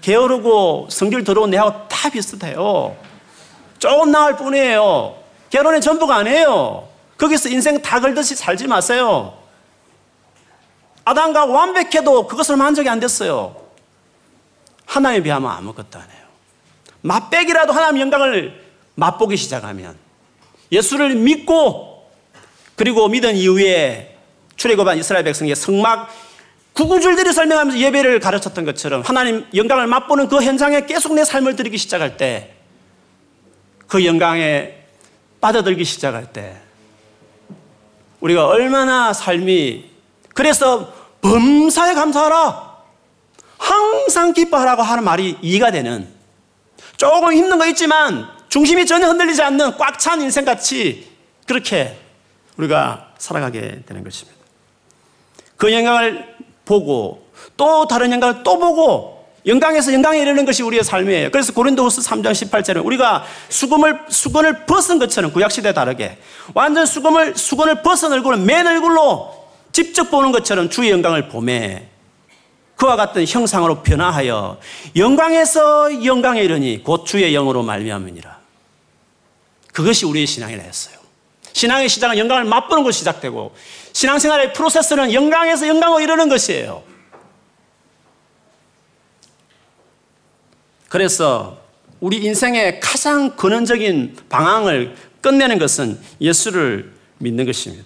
게으르고 0.02 0.88
성질 0.90 1.24
더러운 1.24 1.52
내하고 1.52 1.88
다 1.88 2.10
비슷해요. 2.10 2.96
조금 3.80 4.12
나을 4.12 4.36
뿐이에요. 4.36 5.16
결혼의 5.50 5.80
전부가 5.80 6.18
아니에요. 6.18 6.93
거기서 7.24 7.50
인생 7.50 7.82
다 7.82 8.02
걸듯이 8.02 8.36
살지 8.36 8.68
마세요. 8.68 9.38
아담과 11.06 11.46
완벽해도 11.46 12.28
그것을 12.28 12.58
만족이 12.58 12.90
안 12.90 13.00
됐어요. 13.00 13.56
하나님에 14.86 15.24
비하면 15.24 15.50
아무것도 15.50 16.00
안 16.00 16.10
해요. 16.10 16.24
맛백이라도 17.02 17.72
하나님 17.72 18.02
영광을 18.02 18.62
맛보기 18.96 19.38
시작하면 19.38 19.98
예수를 20.72 21.16
믿고 21.16 22.10
그리고 22.76 23.08
믿은 23.08 23.36
이후에 23.36 24.18
출애굽한 24.56 24.98
이스라엘 24.98 25.24
백성에게 25.24 25.56
성막 25.56 26.10
구구줄들이 26.74 27.32
설명하면서 27.32 27.80
예배를 27.80 28.20
가르쳤던 28.20 28.66
것처럼 28.66 29.02
하나님 29.02 29.46
영광을 29.54 29.88
맛보는 29.88 30.28
그 30.28 30.42
현장에 30.42 30.86
계속 30.86 31.14
내 31.14 31.24
삶을 31.24 31.56
드리기 31.56 31.78
시작할 31.78 32.18
때 32.18 32.54
그 33.94 34.04
영광에 34.06 34.74
빠져들기 35.40 35.84
시작할 35.84 36.34
때 36.34 36.56
우리가 38.24 38.48
얼마나 38.48 39.12
삶이 39.12 39.84
그래서 40.34 40.94
범사에 41.22 41.94
감사하라 41.94 42.74
항상 43.58 44.32
기뻐하라고 44.34 44.82
하는 44.82 45.04
말이 45.04 45.38
이해가 45.42 45.72
되는 45.72 46.08
조금 46.96 47.34
힘든 47.34 47.58
거 47.58 47.68
있지만 47.68 48.28
중심이 48.48 48.86
전혀 48.86 49.08
흔들리지 49.08 49.42
않는 49.42 49.78
꽉 49.78 50.00
찬 50.00 50.22
인생같이 50.22 51.12
그렇게 51.46 52.00
우리가 52.58 53.14
살아가게 53.18 53.84
되는 53.86 54.04
것입니다. 54.04 54.40
그 55.58 55.74
영광을 55.74 56.36
보고 56.64 57.28
또 57.58 57.88
다른 57.88 58.12
영광을 58.12 58.44
또 58.44 58.58
보고 58.58 59.23
영광에서 59.46 59.94
영광에 59.94 60.20
이르는 60.20 60.46
것이 60.46 60.64
우리의 60.64 60.84
삶이에요. 60.84 61.32
그래서 61.32 61.54
고린도후서 61.54 62.02
3장 62.02 62.32
18절에 62.32 62.86
우리가 62.86 63.26
수금을 63.50 64.00
수건을 64.08 64.66
벗은 64.66 65.00
것처럼 65.00 65.34
구약 65.34 65.52
시대 65.52 65.74
다르게 65.74 66.18
완전 66.54 66.86
수금을 66.86 67.36
수건을 67.36 67.82
벗은 67.82 68.12
얼굴을 68.14 68.40
맨 68.40 68.66
얼굴로 68.66 69.44
직접 69.72 70.10
보는 70.10 70.32
것처럼 70.32 70.70
주의 70.70 70.92
영광을 70.92 71.28
보매 71.28 71.88
그와 72.76 72.96
같은 72.96 73.26
형상으로 73.26 73.84
변화하여 73.84 74.60
영광에서 74.96 76.06
영광에 76.06 76.42
이르니 76.42 76.84
곧 76.84 77.06
주의 77.06 77.32
영으로 77.32 77.64
말미암으니라. 77.64 78.40
그것이 79.74 80.06
우리의 80.06 80.28
신앙이라 80.28 80.64
했어요. 80.64 80.96
신앙의 81.54 81.90
시작은 81.90 82.18
영광을 82.18 82.46
맛보는 82.46 82.84
것이 82.84 83.00
시작되고 83.00 83.54
신앙생활의 83.94 84.54
프로세스는 84.54 85.14
영광에서 85.14 85.68
영광으로 85.68 86.02
이르는 86.02 86.30
것이에요. 86.30 86.93
그래서 90.94 91.58
우리 92.02 92.18
인생의 92.18 92.80
가장 92.80 93.36
근원적인 93.36 94.16
방향을 94.30 94.96
끝내는 95.22 95.58
것은 95.58 96.00
예수를 96.22 96.94
믿는 97.18 97.48
것입니다. 97.48 97.86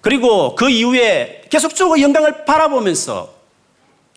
그리고 0.00 0.54
그 0.54 0.70
이후에 0.70 1.42
계속적으로 1.50 2.00
영광을 2.00 2.46
바라보면서 2.46 3.34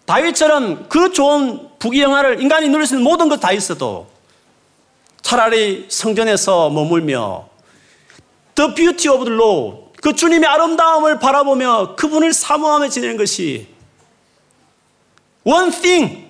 다윗처럼 0.05 0.87
그 0.87 1.11
좋은 1.11 1.67
부귀영화를 1.77 2.41
인간이 2.41 2.69
누릴 2.69 2.87
수 2.87 2.93
있는 2.93 3.03
모든 3.03 3.27
것 3.27 3.41
다 3.41 3.51
있어도 3.51 4.07
차라리 5.21 5.87
성전에서 5.89 6.69
머물며 6.69 7.49
The 8.55 8.73
beauty 8.75 9.13
of 9.13 9.25
the 9.25 9.37
Lord 9.37 9.91
그 10.01 10.15
주님의 10.15 10.47
아름다움을 10.47 11.19
바라보며 11.19 11.97
그분을 11.97 12.31
사모하며 12.31 12.87
지내는 12.87 13.17
것이 13.17 13.67
one 15.43 15.69
thing 15.69 16.22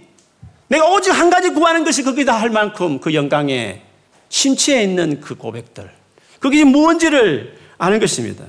내가 0.74 0.88
오직 0.90 1.12
한 1.12 1.30
가지 1.30 1.50
구하는 1.50 1.84
것이 1.84 2.02
거기다 2.02 2.34
할 2.34 2.50
만큼 2.50 3.00
그 3.00 3.14
영광에 3.14 3.84
심취해 4.30 4.82
있는 4.82 5.22
그 5.22 5.36
고백들 5.36 5.92
그게 6.40 6.64
무언지를 6.64 7.60
아는 7.78 8.00
것입니다. 8.00 8.44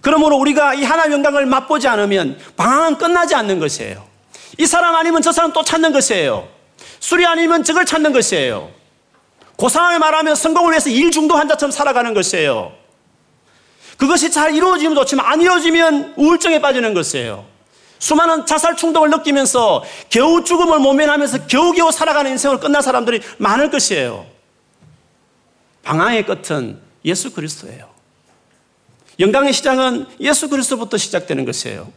그러므로 0.00 0.36
우리가 0.36 0.74
이 0.74 0.84
하나님 0.84 1.14
영광을 1.14 1.46
맛보지 1.46 1.88
않으면 1.88 2.38
방황은 2.56 2.96
끝나지 2.96 3.34
않는 3.34 3.58
것이에요. 3.58 4.06
이 4.58 4.66
사람 4.66 4.94
아니면 4.94 5.20
저 5.20 5.32
사람 5.32 5.52
또 5.52 5.64
찾는 5.64 5.92
것이에요. 5.92 6.48
술이 7.00 7.26
아니면 7.26 7.64
저걸 7.64 7.86
찾는 7.86 8.12
것이에요. 8.12 8.70
고상하게 9.56 9.98
말하면 9.98 10.36
성공을 10.36 10.70
위해서 10.70 10.90
일 10.90 11.10
중독 11.10 11.36
환자처럼 11.38 11.72
살아가는 11.72 12.14
것이에요. 12.14 12.72
그것이 13.96 14.30
잘 14.30 14.54
이루어지면 14.54 14.94
좋지만 14.94 15.26
안 15.26 15.40
이루어지면 15.40 16.14
우울증에 16.16 16.60
빠지는 16.60 16.94
것이에요. 16.94 17.51
수많은 18.02 18.46
자살 18.46 18.76
충동을 18.76 19.10
느끼면서 19.10 19.84
겨우 20.10 20.42
죽음을 20.42 20.80
모면하면서 20.80 21.46
겨우겨우 21.46 21.92
살아가는 21.92 22.32
인생을 22.32 22.58
끝난 22.58 22.82
사람들이 22.82 23.20
많을 23.38 23.70
것이에요. 23.70 24.26
방황의 25.84 26.26
끝은 26.26 26.80
예수 27.04 27.32
그리스도예요. 27.32 27.88
영광의 29.20 29.52
시작은 29.52 30.06
예수 30.18 30.48
그리스도부터 30.48 30.96
시작되는 30.96 31.44
것이에요. 31.44 31.92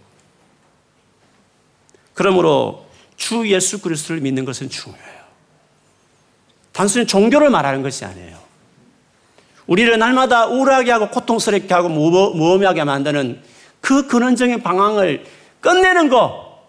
그러므로 2.13 2.85
주 3.17 3.49
예수 3.49 3.81
그리스도를 3.81 4.21
믿는 4.21 4.45
것은 4.45 4.69
중요해요. 4.69 5.25
단순히 6.71 7.07
종교를 7.07 7.49
말하는 7.49 7.81
것이 7.81 8.05
아니에요. 8.05 8.37
우리를 9.65 9.97
날마다 9.97 10.45
우울하게 10.45 10.91
하고 10.91 11.09
고통스럽게 11.09 11.73
하고 11.73 11.89
무험하게 11.89 12.83
만드는 12.83 13.41
그 13.81 14.05
근원적인 14.05 14.61
방황을 14.61 15.25
끝내는 15.65 16.09
것 16.09 16.61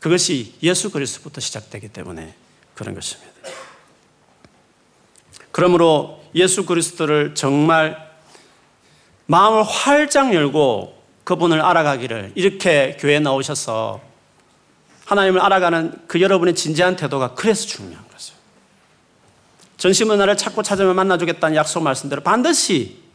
그것이 0.00 0.54
예수 0.60 0.90
그리스도부터 0.90 1.40
시작되기 1.40 1.88
때문에 1.88 2.34
그런 2.74 2.96
것입니다. 2.96 3.32
그러므로 5.52 6.20
예수 6.34 6.66
그리스도를 6.66 7.36
정말 7.36 8.10
마음을 9.26 9.62
활짝 9.62 10.34
열고 10.34 11.00
그분을 11.22 11.60
알아가기를 11.60 12.32
이렇게 12.34 12.96
교회에 12.98 13.20
나오셔서 13.20 14.00
하나님을 15.04 15.40
알아가는 15.40 16.06
그 16.08 16.20
여러분의 16.20 16.56
진지한 16.56 16.96
태도가 16.96 17.34
그래서 17.34 17.66
중요한 17.66 18.04
거죠. 18.08 18.34
전심은 19.76 20.18
나를 20.18 20.36
찾고 20.36 20.64
찾으면 20.64 20.96
만나주겠다는 20.96 21.56
약속 21.56 21.84
말씀대로 21.84 22.22
반드시 22.22 23.05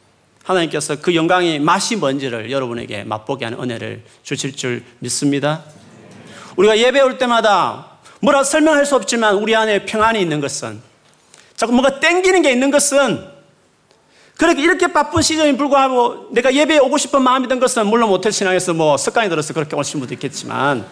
하나님께서 0.44 0.98
그 1.02 1.16
영광이 1.16 1.60
맛이 1.60 1.96
뭔지를 1.96 2.52
여러분에게 2.52 3.04
맛보게 3.04 3.46
하는 3.46 3.62
은혜를 3.62 4.04
주실 4.24 4.56
줄 4.56 4.84
믿습니다. 5.00 5.64
우리가 6.56 6.78
예배 6.78 7.02
올 7.02 7.18
때마다 7.18 7.92
뭐라 8.22 8.44
설명할 8.44 8.86
수 8.86 8.96
없지만 8.96 9.36
우리 9.36 9.56
안에 9.56 9.86
평안이 9.86 10.20
있는 10.20 10.42
것은 10.42 10.82
자꾸 11.56 11.74
뭐가 11.74 12.00
땡기는 12.00 12.42
게 12.42 12.52
있는 12.52 12.72
것은 12.72 13.24
그렇게 14.38 14.64
이렇게 14.64 14.88
바쁜 14.88 15.22
시즌에 15.22 15.56
불구하고 15.56 16.30
내가 16.32 16.54
예배에 16.54 16.80
오고 16.80 16.98
싶은 16.98 17.22
마음이 17.22 17.48
든 17.48 17.60
것은 17.60 17.86
물론 17.86 18.10
모텔 18.10 18.32
신앙에서 18.32 18.74
뭐 18.74 18.98
습관이 18.98 19.30
들어서 19.30 19.54
그렇게 19.54 19.76
오신 19.76 20.00
분도 20.00 20.16
있겠지만 20.16 20.86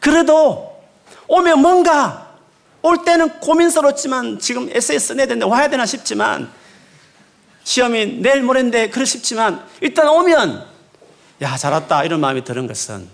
그래도 0.00 0.80
오면 1.28 1.60
뭔가 1.60 2.32
올 2.80 3.04
때는 3.04 3.28
고민스럽지만 3.40 4.38
지금 4.38 4.68
에세이 4.72 4.98
써내야 4.98 5.26
되는데 5.26 5.46
와야 5.46 5.68
되나 5.68 5.86
싶지만 5.86 6.50
시험이 7.64 8.06
내일 8.20 8.42
모레인데 8.42 8.90
그러 8.90 9.04
싶지만 9.04 9.64
일단 9.80 10.08
오면 10.08 10.66
야 11.42 11.56
잘왔다 11.56 12.04
이런 12.04 12.20
마음이 12.20 12.44
드는 12.44 12.66
것은. 12.66 13.08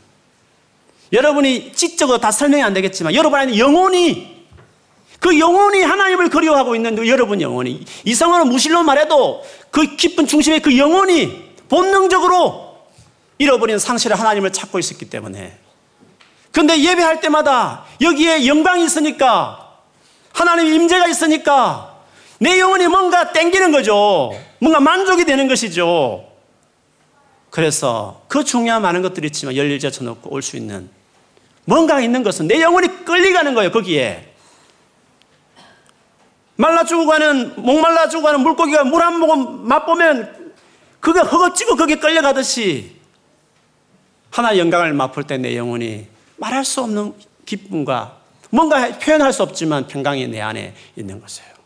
여러분이 1.12 1.72
지적으로 1.72 2.18
다 2.18 2.30
설명이 2.30 2.62
안 2.62 2.74
되겠지만 2.74 3.14
여러분 3.14 3.38
안에 3.38 3.58
영혼이 3.58 4.46
그 5.20 5.38
영혼이 5.38 5.82
하나님을 5.82 6.28
그리워하고 6.28 6.74
있는 6.74 6.96
그 6.96 7.08
여러분 7.08 7.40
영혼이 7.40 7.84
이성으로 8.04 8.44
무실로 8.44 8.82
말해도 8.82 9.42
그 9.70 9.96
깊은 9.96 10.26
중심의 10.26 10.60
그 10.60 10.76
영혼이 10.76 11.48
본능적으로 11.68 12.76
잃어버린 13.38 13.78
상실의 13.78 14.16
하나님을 14.16 14.52
찾고 14.52 14.78
있었기 14.78 15.08
때문에. 15.10 15.58
그런데 16.50 16.80
예배할 16.80 17.20
때마다 17.20 17.84
여기에 18.00 18.46
영광이 18.46 18.84
있으니까 18.84 19.76
하나님의 20.32 20.74
임재가 20.74 21.08
있으니까 21.08 21.97
내 22.38 22.58
영혼이 22.60 22.86
뭔가 22.86 23.32
땡기는 23.32 23.72
거죠. 23.72 24.30
뭔가 24.60 24.80
만족이 24.80 25.24
되는 25.24 25.48
것이죠. 25.48 26.24
그래서 27.50 28.22
그 28.28 28.44
중요한 28.44 28.82
많은 28.82 29.02
것들이 29.02 29.26
있지만 29.28 29.56
열일 29.56 29.78
제쳐놓고 29.78 30.32
올 30.32 30.42
수 30.42 30.56
있는 30.56 30.88
뭔가 31.64 32.00
있는 32.00 32.22
것은 32.22 32.46
내 32.46 32.60
영혼이 32.62 33.04
끌리가는 33.04 33.54
거예요, 33.54 33.70
거기에. 33.70 34.32
말라 36.56 36.84
죽어가는, 36.84 37.54
목말라 37.62 38.08
죽어가는 38.08 38.40
물고기가 38.40 38.84
물 38.84 39.02
한 39.02 39.18
모금 39.20 39.66
맛보면 39.68 40.54
그게 41.00 41.20
허겁지고 41.20 41.76
거기에 41.76 41.96
끌려가듯이 41.96 42.96
하나의 44.30 44.58
영광을 44.58 44.92
맛볼 44.92 45.24
때 45.24 45.36
내 45.38 45.56
영혼이 45.56 46.06
말할 46.36 46.64
수 46.64 46.80
없는 46.82 47.14
기쁨과 47.46 48.16
뭔가 48.50 48.88
표현할 48.98 49.32
수 49.32 49.42
없지만 49.42 49.86
평강이 49.86 50.26
내 50.28 50.40
안에 50.40 50.74
있는 50.96 51.20
것이에요. 51.20 51.57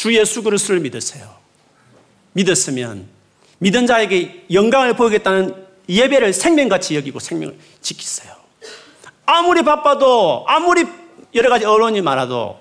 주 0.00 0.16
예수 0.16 0.42
그리스도를 0.42 0.80
믿으세요. 0.80 1.28
믿었으면 2.32 3.06
믿은 3.58 3.86
자에게 3.86 4.46
영광을 4.50 4.94
보이겠다는 4.94 5.54
예배를 5.90 6.32
생명같이 6.32 6.96
여기고 6.96 7.18
생명을 7.20 7.58
지키세요. 7.82 8.34
아무리 9.26 9.62
바빠도 9.62 10.46
아무리 10.48 10.86
여러 11.34 11.50
가지 11.50 11.66
어려움이 11.66 12.00
많아도 12.00 12.58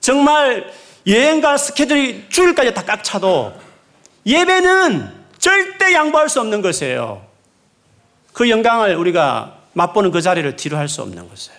정말 0.00 0.70
여행과 1.06 1.56
스케줄이 1.56 2.28
주일까지 2.28 2.74
다 2.74 2.84
꽉 2.84 3.02
차도 3.02 3.54
예배는 4.26 5.14
절대 5.38 5.94
양보할 5.94 6.28
수 6.28 6.40
없는 6.40 6.60
것이에요. 6.60 7.26
그 8.34 8.50
영광을 8.50 8.96
우리가 8.96 9.56
맛보는 9.72 10.10
그 10.10 10.20
자리를 10.20 10.56
뒤로 10.56 10.76
할 10.76 10.88
수 10.90 11.00
없는 11.00 11.26
것이에요. 11.26 11.58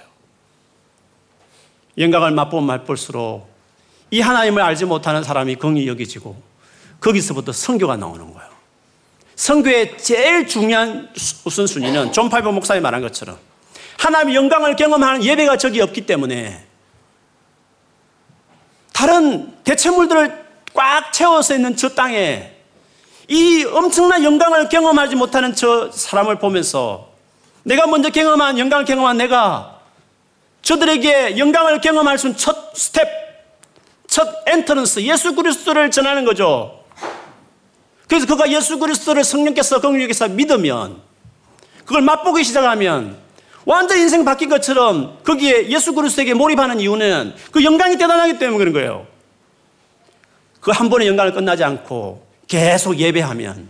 영광을 1.97 2.29
맛보면 2.29 2.67
맛볼수록 2.67 3.50
이 4.11 4.19
하나님을 4.19 4.61
알지 4.61 4.85
못하는 4.85 5.23
사람이 5.23 5.55
긍휼히 5.55 5.87
여겨지고 5.87 6.35
거기서부터 6.99 7.51
선교가 7.51 7.95
나오는 7.95 8.31
거예요. 8.33 8.51
선교의 9.35 9.97
제일 9.97 10.47
중요한 10.47 11.09
우선순위는 11.45 12.11
존 12.11 12.29
파이퍼 12.29 12.51
목사님 12.51 12.83
말한 12.83 13.01
것처럼 13.01 13.37
하나님의 13.97 14.35
영광을 14.35 14.75
경험하는 14.75 15.23
예배가 15.23 15.57
적이 15.57 15.81
없기 15.81 16.05
때문에 16.05 16.65
다른 18.93 19.51
대체물들을 19.63 20.45
꽉 20.73 21.11
채워서 21.11 21.55
있는 21.55 21.75
저 21.75 21.89
땅에 21.89 22.51
이 23.27 23.63
엄청난 23.63 24.23
영광을 24.23 24.69
경험하지 24.69 25.15
못하는 25.15 25.55
저 25.55 25.89
사람을 25.91 26.37
보면서 26.37 27.09
내가 27.63 27.87
먼저 27.87 28.09
경험한 28.09 28.59
영광을 28.59 28.85
경험한 28.85 29.17
내가 29.17 29.79
저들에게 30.61 31.37
영광을 31.37 31.79
경험할 31.81 32.17
수 32.17 32.27
있는 32.27 32.37
첫 32.37 32.75
스텝, 32.75 33.07
첫 34.11 34.27
entrance, 34.45 34.99
예수 35.03 35.33
그리스도를 35.33 35.89
전하는 35.89 36.25
거죠. 36.25 36.83
그래서 38.09 38.25
그가 38.25 38.51
예수 38.51 38.77
그리스도를 38.77 39.23
성령께서 39.23 39.79
긍휼께서 39.79 40.27
믿으면 40.27 41.01
그걸 41.85 42.01
맛보기 42.01 42.43
시작하면 42.43 43.17
완전 43.63 43.97
인생 43.99 44.25
바뀐 44.25 44.49
것처럼 44.49 45.17
거기에 45.23 45.69
예수 45.69 45.93
그리스도에게 45.93 46.33
몰입하는 46.33 46.81
이유는 46.81 47.35
그 47.51 47.63
영광이 47.63 47.97
대단하기 47.97 48.37
때문에 48.37 48.57
그런 48.57 48.73
거예요. 48.73 49.07
그 50.59 50.71
한 50.71 50.89
번의 50.89 51.07
영광을 51.07 51.31
끝나지 51.31 51.63
않고 51.63 52.27
계속 52.49 52.99
예배하면 52.99 53.69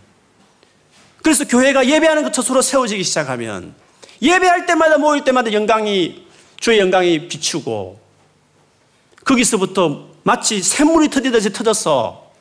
그래서 1.22 1.46
교회가 1.46 1.86
예배하는 1.88 2.24
것처럼 2.24 2.64
세워지기 2.64 3.04
시작하면 3.04 3.76
예배할 4.24 4.66
때마다 4.66 4.98
모일 4.98 5.24
때마다 5.24 5.54
영광이 5.54 6.26
주의 6.60 6.80
영광이 6.80 7.28
비추고 7.28 8.00
거기서부터 9.24 10.11
마치 10.24 10.62
샘물이 10.62 11.10
터지듯이 11.10 11.52
터져서 11.52 12.32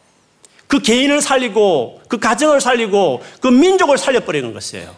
그 0.67 0.81
개인을 0.81 1.21
살리고 1.21 2.01
그 2.09 2.19
가정을 2.19 2.61
살리고 2.61 3.23
그 3.41 3.49
민족을 3.49 3.99
살려버리는 3.99 4.53
것이에요. 4.53 4.95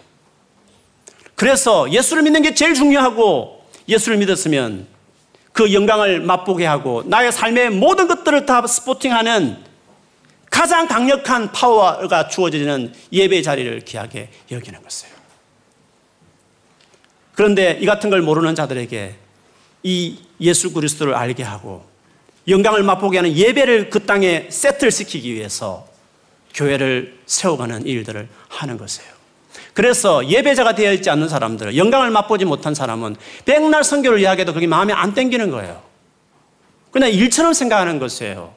그래서 1.35 1.91
예수를 1.91 2.23
믿는 2.23 2.43
게 2.43 2.55
제일 2.55 2.75
중요하고 2.75 3.65
예수를 3.89 4.19
믿었으면 4.19 4.87
그 5.53 5.73
영광을 5.73 6.21
맛보게 6.21 6.67
하고 6.67 7.03
나의 7.07 7.33
삶의 7.33 7.71
모든 7.71 8.09
것들을 8.09 8.47
다 8.47 8.67
스포팅하는 8.67 9.57
가장 10.51 10.87
강력한 10.87 11.51
파워가 11.53 12.29
주어지는 12.29 12.93
예배 13.13 13.43
자리를 13.43 13.81
귀하게 13.81 14.29
여기는 14.51 14.83
것이에요. 14.83 15.15
그런데 17.35 17.79
이 17.81 17.87
같은 17.87 18.11
걸 18.11 18.21
모르는 18.21 18.55
자들에게 18.55 19.15
이 19.85 20.19
예수 20.41 20.73
그리스도를 20.73 21.15
알게 21.15 21.43
하고 21.43 21.92
영광을 22.49 22.83
맛보게 22.83 23.19
하는 23.19 23.37
예배를 23.37 23.91
그 23.91 24.05
땅에 24.05 24.47
세트를 24.51 24.91
시키기 24.91 25.33
위해서 25.35 25.87
교회를 26.55 27.19
세워가는 27.27 27.87
일들을 27.87 28.29
하는 28.49 28.77
것이에요. 28.77 29.11
그래서 29.75 30.29
예배자가 30.29 30.75
되어 30.75 30.93
있지 30.93 31.09
않는 31.09 31.29
사람들, 31.29 31.77
영광을 31.77 32.11
맛보지 32.11 32.45
못한 32.45 32.75
사람은 32.75 33.17
백날 33.45 33.85
성교를 33.85 34.21
이야기해도 34.21 34.53
그게 34.53 34.67
마음에 34.67 34.93
안 34.93 35.15
땡기는 35.15 35.51
거예요. 35.51 35.83
그냥 36.91 37.11
일처럼 37.11 37.55
생각하는 37.55 37.99
것이에요. 37.99 38.55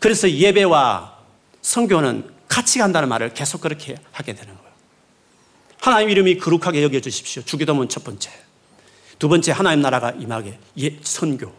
그래서 0.00 0.28
예배와 0.28 1.16
성교는 1.62 2.28
같이 2.48 2.78
간다는 2.78 3.08
말을 3.08 3.34
계속 3.34 3.60
그렇게 3.60 3.96
하게 4.10 4.32
되는 4.34 4.52
거예요. 4.54 4.66
하나님 5.80 6.10
이름이 6.10 6.38
거룩하게 6.38 6.82
여겨주십시오. 6.82 7.42
주기도문 7.44 7.88
첫 7.88 8.02
번째. 8.02 8.30
두 9.18 9.28
번째, 9.28 9.52
하나님 9.52 9.80
나라가 9.80 10.10
임하게. 10.10 10.58
예, 10.80 10.98
선교. 11.02 11.52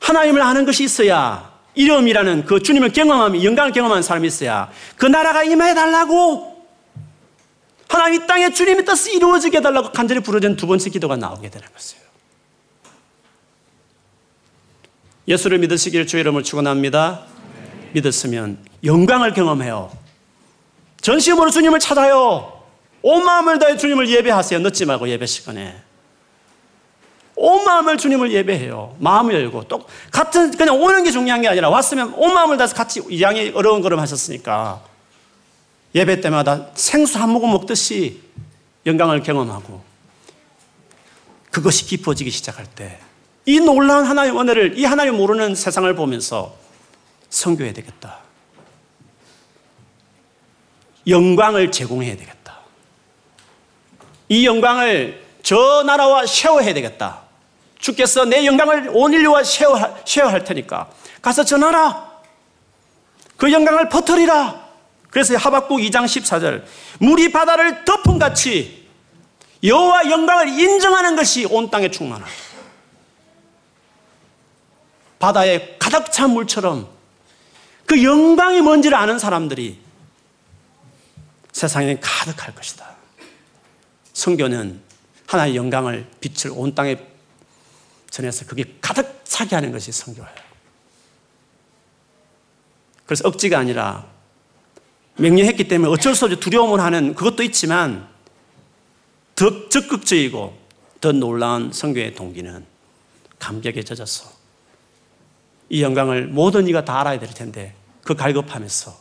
하나님을 0.00 0.40
아는 0.40 0.64
것이 0.64 0.84
있어야 0.84 1.52
이름이라는 1.74 2.44
그 2.46 2.62
주님을 2.62 2.92
경험하며 2.92 3.42
영광을 3.42 3.72
경험한 3.72 4.02
사람이 4.02 4.28
있어야 4.28 4.70
그 4.96 5.06
나라가 5.06 5.42
임해 5.42 5.74
달라고 5.74 6.64
하나님 7.88 8.22
이 8.22 8.26
땅에 8.26 8.52
주님의 8.52 8.84
뜻이 8.84 9.14
이루어지게 9.14 9.58
해달라고 9.58 9.92
간절히 9.92 10.20
부르짖는 10.20 10.56
두 10.56 10.66
번째 10.66 10.90
기도가 10.90 11.16
나오게 11.16 11.50
되는 11.50 11.68
것이에요. 11.72 12.04
예수를 15.28 15.58
믿으시기를 15.58 16.06
주의 16.06 16.20
이름을 16.20 16.42
축원합니다. 16.42 17.22
믿었으면 17.92 18.58
영광을 18.84 19.32
경험해요. 19.32 19.90
전심으로 21.00 21.50
주님을 21.50 21.80
찾아요. 21.80 22.55
온 23.08 23.24
마음을 23.24 23.60
다해 23.60 23.76
주님을 23.76 24.08
예배하세요. 24.08 24.58
늦지 24.60 24.84
말고 24.84 25.08
예배 25.08 25.26
시간에. 25.26 25.80
온 27.36 27.64
마음을 27.64 27.98
주님을 27.98 28.32
예배해요. 28.32 28.96
마음을 28.98 29.34
열고 29.34 29.68
또 29.68 29.86
같은 30.10 30.50
그냥 30.50 30.80
오는 30.82 31.04
게 31.04 31.12
중요한 31.12 31.40
게 31.42 31.48
아니라 31.48 31.68
왔으면 31.68 32.14
온 32.14 32.34
마음을 32.34 32.56
다해서 32.56 32.74
같이 32.74 33.02
이양이 33.08 33.52
어려운 33.54 33.80
걸음 33.80 34.00
하셨으니까 34.00 34.82
예배 35.94 36.20
때마다 36.20 36.68
생수 36.74 37.18
한 37.18 37.30
모금 37.30 37.50
먹듯이 37.52 38.22
영광을 38.86 39.22
경험하고 39.22 39.84
그것이 41.50 41.86
깊어지기 41.86 42.30
시작할 42.30 42.66
때 42.66 43.06
이 43.46 43.60
놀라운 43.60 44.04
하나님의 44.04 44.40
은혜를 44.40 44.78
이 44.78 44.84
하나님 44.84 45.16
모르는 45.16 45.54
세상을 45.54 45.94
보면서 45.94 46.56
성교해야 47.30 47.72
되겠다. 47.72 48.18
영광을 51.06 51.70
제공해야 51.70 52.16
되겠다. 52.16 52.35
이 54.28 54.46
영광을 54.46 55.24
저 55.42 55.82
나라와 55.84 56.26
쉐어해야 56.26 56.74
되겠다. 56.74 57.22
주께서 57.78 58.24
내 58.24 58.44
영광을 58.46 58.90
온 58.92 59.12
인류와 59.12 59.44
쉐어, 59.44 59.98
쉐어할 60.04 60.44
테니까 60.44 60.88
가서 61.22 61.44
전하라. 61.44 62.06
그 63.36 63.52
영광을 63.52 63.88
퍼뜨리라. 63.88 64.66
그래서 65.10 65.36
하박국 65.36 65.78
2장 65.78 66.04
14절 66.04 66.64
물이 66.98 67.32
바다를 67.32 67.84
덮은 67.84 68.18
같이 68.18 68.86
여호와 69.62 70.10
영광을 70.10 70.48
인정하는 70.48 71.16
것이 71.16 71.46
온 71.46 71.70
땅에 71.70 71.90
충만하다. 71.90 72.30
바다에 75.18 75.76
가득 75.78 76.12
찬 76.12 76.30
물처럼 76.30 76.88
그 77.86 78.02
영광이 78.02 78.60
뭔지를 78.60 78.96
아는 78.98 79.18
사람들이 79.18 79.78
세상에 81.52 81.98
가득할 82.00 82.54
것이다. 82.54 82.95
성교는 84.16 84.80
하나의 85.26 85.56
영광을 85.56 86.06
빛을 86.20 86.54
온 86.56 86.74
땅에 86.74 86.96
전해서 88.08 88.46
그게 88.46 88.64
가득 88.80 89.20
차게 89.24 89.54
하는 89.54 89.72
것이 89.72 89.92
성교예요. 89.92 90.30
그래서 93.04 93.28
억지가 93.28 93.58
아니라 93.58 94.06
명령했기 95.16 95.68
때문에 95.68 95.92
어쩔 95.92 96.14
수 96.14 96.24
없이 96.24 96.40
두려움을 96.40 96.80
하는 96.80 97.14
그것도 97.14 97.42
있지만 97.42 98.08
더 99.34 99.68
적극적이고 99.68 100.56
더 101.02 101.12
놀라운 101.12 101.70
성교의 101.70 102.14
동기는 102.14 102.64
감격에 103.38 103.82
젖어서 103.82 104.30
이 105.68 105.82
영광을 105.82 106.26
모든 106.26 106.66
이가 106.68 106.86
다 106.86 107.00
알아야 107.00 107.18
될 107.18 107.28
텐데 107.34 107.74
그 108.02 108.14
갈급하면서 108.14 108.98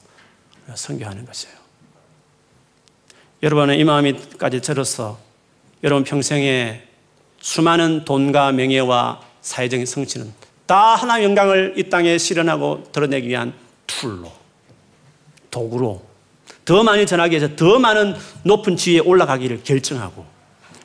선교하는 0.75 1.25
것이에요. 1.25 1.64
여러분은 3.45 3.77
이 3.77 3.83
마음이까지 3.83 4.59
들어서 4.61 5.19
여러분 5.83 6.03
평생에 6.03 6.81
수많은 7.39 8.03
돈과 8.03 8.51
명예와 8.53 9.21
사회적인 9.41 9.85
성취는 9.85 10.33
다 10.65 10.95
하나님의 10.95 11.25
영광을 11.25 11.75
이 11.77 11.87
땅에 11.87 12.17
실현하고 12.17 12.85
드러내기 12.91 13.27
위한 13.27 13.53
tool로, 13.85 14.31
도구로 15.51 16.01
더 16.65 16.81
많이 16.81 17.05
전하기 17.05 17.37
위해서 17.37 17.55
더 17.55 17.77
많은 17.77 18.15
높은 18.41 18.75
지위에 18.75 19.01
올라가기를 19.01 19.63
결정하고 19.63 20.25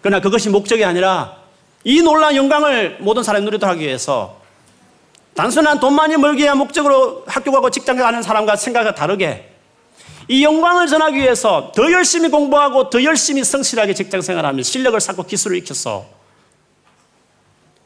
그러나 0.02 0.20
그것이 0.20 0.50
목적이 0.50 0.84
아니라 0.84 1.38
이 1.82 2.02
놀라운 2.02 2.36
영광을 2.36 2.98
모든 3.00 3.22
사람이 3.22 3.46
누리도록 3.46 3.74
하기 3.74 3.86
위해서 3.86 4.38
단순한 5.32 5.80
돈 5.80 5.94
많이 5.94 6.14
벌기 6.18 6.42
위한 6.42 6.58
목적으로 6.58 7.24
학교 7.26 7.52
가고 7.52 7.70
직장 7.70 7.96
가는 7.96 8.20
사람과 8.20 8.56
생각이 8.56 8.94
다르게 8.94 9.49
이 10.30 10.44
영광을 10.44 10.86
전하기 10.86 11.18
위해서 11.18 11.72
더 11.74 11.90
열심히 11.90 12.28
공부하고 12.28 12.88
더 12.88 13.02
열심히 13.02 13.42
성실하게 13.42 13.94
직장 13.94 14.20
생활하며 14.20 14.62
실력을 14.62 14.98
쌓고 15.00 15.24
기술을 15.24 15.56
익혀서 15.56 16.08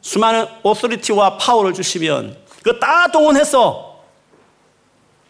수많은 0.01 0.45
오소리티와 0.61 1.39
파워를 1.39 1.73
주시면 1.73 2.37
그거 2.61 2.77
다 2.77 3.11
동원해서 3.11 3.99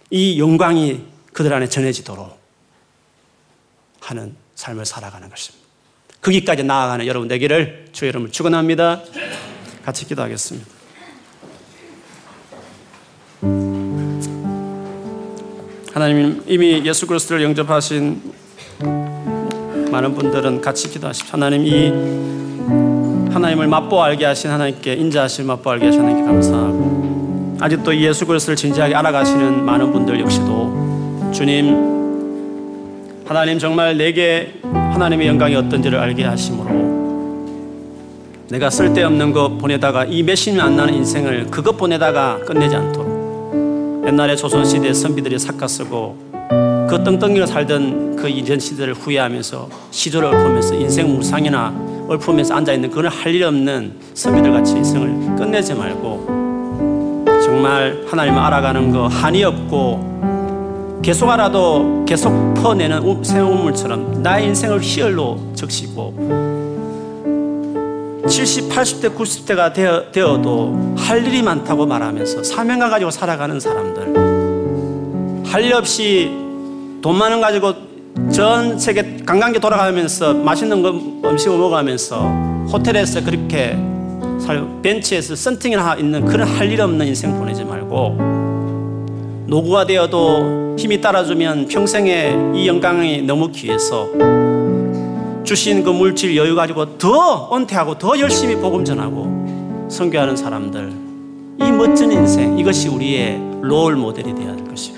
이 0.09 0.38
영광이 0.41 1.05
그들 1.32 1.53
안에 1.53 1.70
전해지도록 1.70 2.38
하는 4.01 4.36
삶을 4.55 4.86
살아가는 4.86 5.30
것입니다. 5.30 5.66
거기까지 6.22 6.63
나아가는 6.63 7.07
여러분 7.07 7.30
되기를 7.30 7.91
주의 7.93 8.09
이름을 8.09 8.34
축원합니다. 8.34 9.03
같이 9.86 10.05
기도하겠습니다. 10.05 10.74
하나님 15.95 16.43
이미 16.45 16.81
예수 16.83 17.07
그리스도를 17.07 17.41
영접하신 17.43 18.21
많은 19.91 20.13
분들은 20.13 20.59
같이 20.59 20.89
기도하십시오. 20.89 21.31
하나님 21.31 21.65
이 21.65 21.87
하나님을 23.33 23.65
맛보 23.67 24.03
알게 24.03 24.25
하신 24.25 24.51
하나님께 24.51 24.93
인자하신 24.95 25.47
맛보 25.47 25.71
알게 25.71 25.85
하신 25.85 26.01
하나님께 26.01 26.25
감사하고 26.25 27.55
아직도 27.61 27.95
예수 27.95 28.25
그리스도를 28.25 28.57
진지하게 28.57 28.93
알아가시는 28.93 29.63
많은 29.63 29.93
분들 29.93 30.19
역시도 30.19 31.31
주님 31.33 33.23
하나님 33.25 33.57
정말 33.57 33.95
내게 33.95 34.51
하나님의 34.63 35.27
영광이 35.29 35.55
어떤지를 35.55 35.97
알게 35.97 36.25
하심으로 36.25 36.75
내가 38.49 38.69
쓸데없는 38.69 39.31
것 39.31 39.57
보내다가 39.57 40.03
이 40.03 40.23
몇십 40.23 40.55
년 40.55 40.65
안 40.67 40.75
나는 40.75 40.93
인생을 40.93 41.47
그것 41.49 41.77
보내다가 41.77 42.39
끝내지 42.39 42.75
않도록 42.75 43.14
옛날에 44.05 44.35
조선시대 44.35 44.93
선비들이 44.93 45.39
삭가 45.39 45.67
쓰고 45.67 46.17
그 46.87 47.03
떵떵이로 47.03 47.45
살던 47.47 48.15
그 48.15 48.29
이전 48.29 48.59
시대를 48.59 48.93
후회하면서 48.93 49.69
시절을 49.91 50.29
읊으면서 50.29 50.75
인생 50.75 51.15
무상이나 51.15 51.73
읊으면서 52.11 52.53
앉아있는 52.55 52.91
그런 52.91 53.11
할 53.11 53.33
일 53.33 53.43
없는 53.43 53.93
선비들 54.13 54.51
같이 54.51 54.73
인생을 54.73 55.35
끝내지 55.35 55.73
말고 55.73 57.25
정말 57.43 58.05
하나님을 58.07 58.39
알아가는 58.39 58.91
거 58.91 59.07
한이 59.07 59.43
없고 59.43 61.01
계속 61.03 61.29
알아도 61.29 62.05
계속 62.07 62.53
퍼내는 62.55 63.23
새우물처럼 63.23 64.21
나의 64.21 64.45
인생을 64.47 64.79
희열로 64.81 65.39
적시고 65.55 66.64
70, 68.28 68.69
80대, 68.69 69.15
90대가 69.15 69.71
되어, 69.73 70.11
되어도 70.11 70.95
할 70.97 71.26
일이 71.26 71.41
많다고 71.43 71.86
말하면서 71.86 72.43
사명감 72.43 72.89
가지고 72.89 73.11
살아가는 73.11 73.59
사람들. 73.59 75.45
할 75.45 75.63
일 75.63 75.73
없이 75.73 76.30
돈만원 77.01 77.39
가지고 77.39 77.73
전 78.32 78.78
세계 78.80 79.17
관광객 79.26 79.61
돌아가면서 79.61 80.34
맛있는 80.34 80.82
거, 80.82 80.89
음식을 81.30 81.57
먹어가면서 81.57 82.21
호텔에서 82.73 83.23
그렇게 83.23 83.78
살, 84.39 84.65
벤치에서 84.82 85.36
썬팅이나 85.36 85.95
있는 85.95 86.26
그런 86.26 86.47
할 86.47 86.71
일 86.71 86.82
없는 86.82 87.05
인생 87.07 87.38
보내지 87.38 87.63
말고 87.63 89.45
노구가 89.47 89.86
되어도 89.86 90.76
힘이 90.78 90.99
따라주면 90.99 91.67
평생에 91.67 92.36
이 92.55 92.67
영광이 92.67 93.21
너무 93.21 93.51
귀해서 93.51 94.09
주신 95.45 95.83
그 95.83 95.91
물질 95.91 96.35
여유 96.35 96.55
가지고 96.55 96.97
더 96.97 97.55
은퇴하고 97.55 97.97
더 97.97 98.19
열심히 98.19 98.55
복음 98.55 98.83
전하고 98.83 99.87
선교하는 99.89 100.35
사람들 100.35 100.91
이 101.61 101.71
멋진 101.71 102.11
인생 102.11 102.57
이것이 102.57 102.89
우리의 102.89 103.39
롤 103.61 103.95
모델이 103.95 104.33
되어야 104.33 104.55
될 104.55 104.67
것이고 104.67 104.97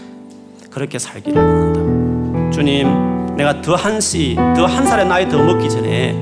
그렇게 0.71 0.97
살기를 0.97 1.41
원한다. 1.41 2.51
주님, 2.51 3.35
내가 3.35 3.61
더한 3.61 3.99
씨, 3.99 4.35
더한 4.55 4.85
살의 4.85 5.07
나이 5.07 5.29
더 5.29 5.37
먹기 5.43 5.69
전에 5.69 6.13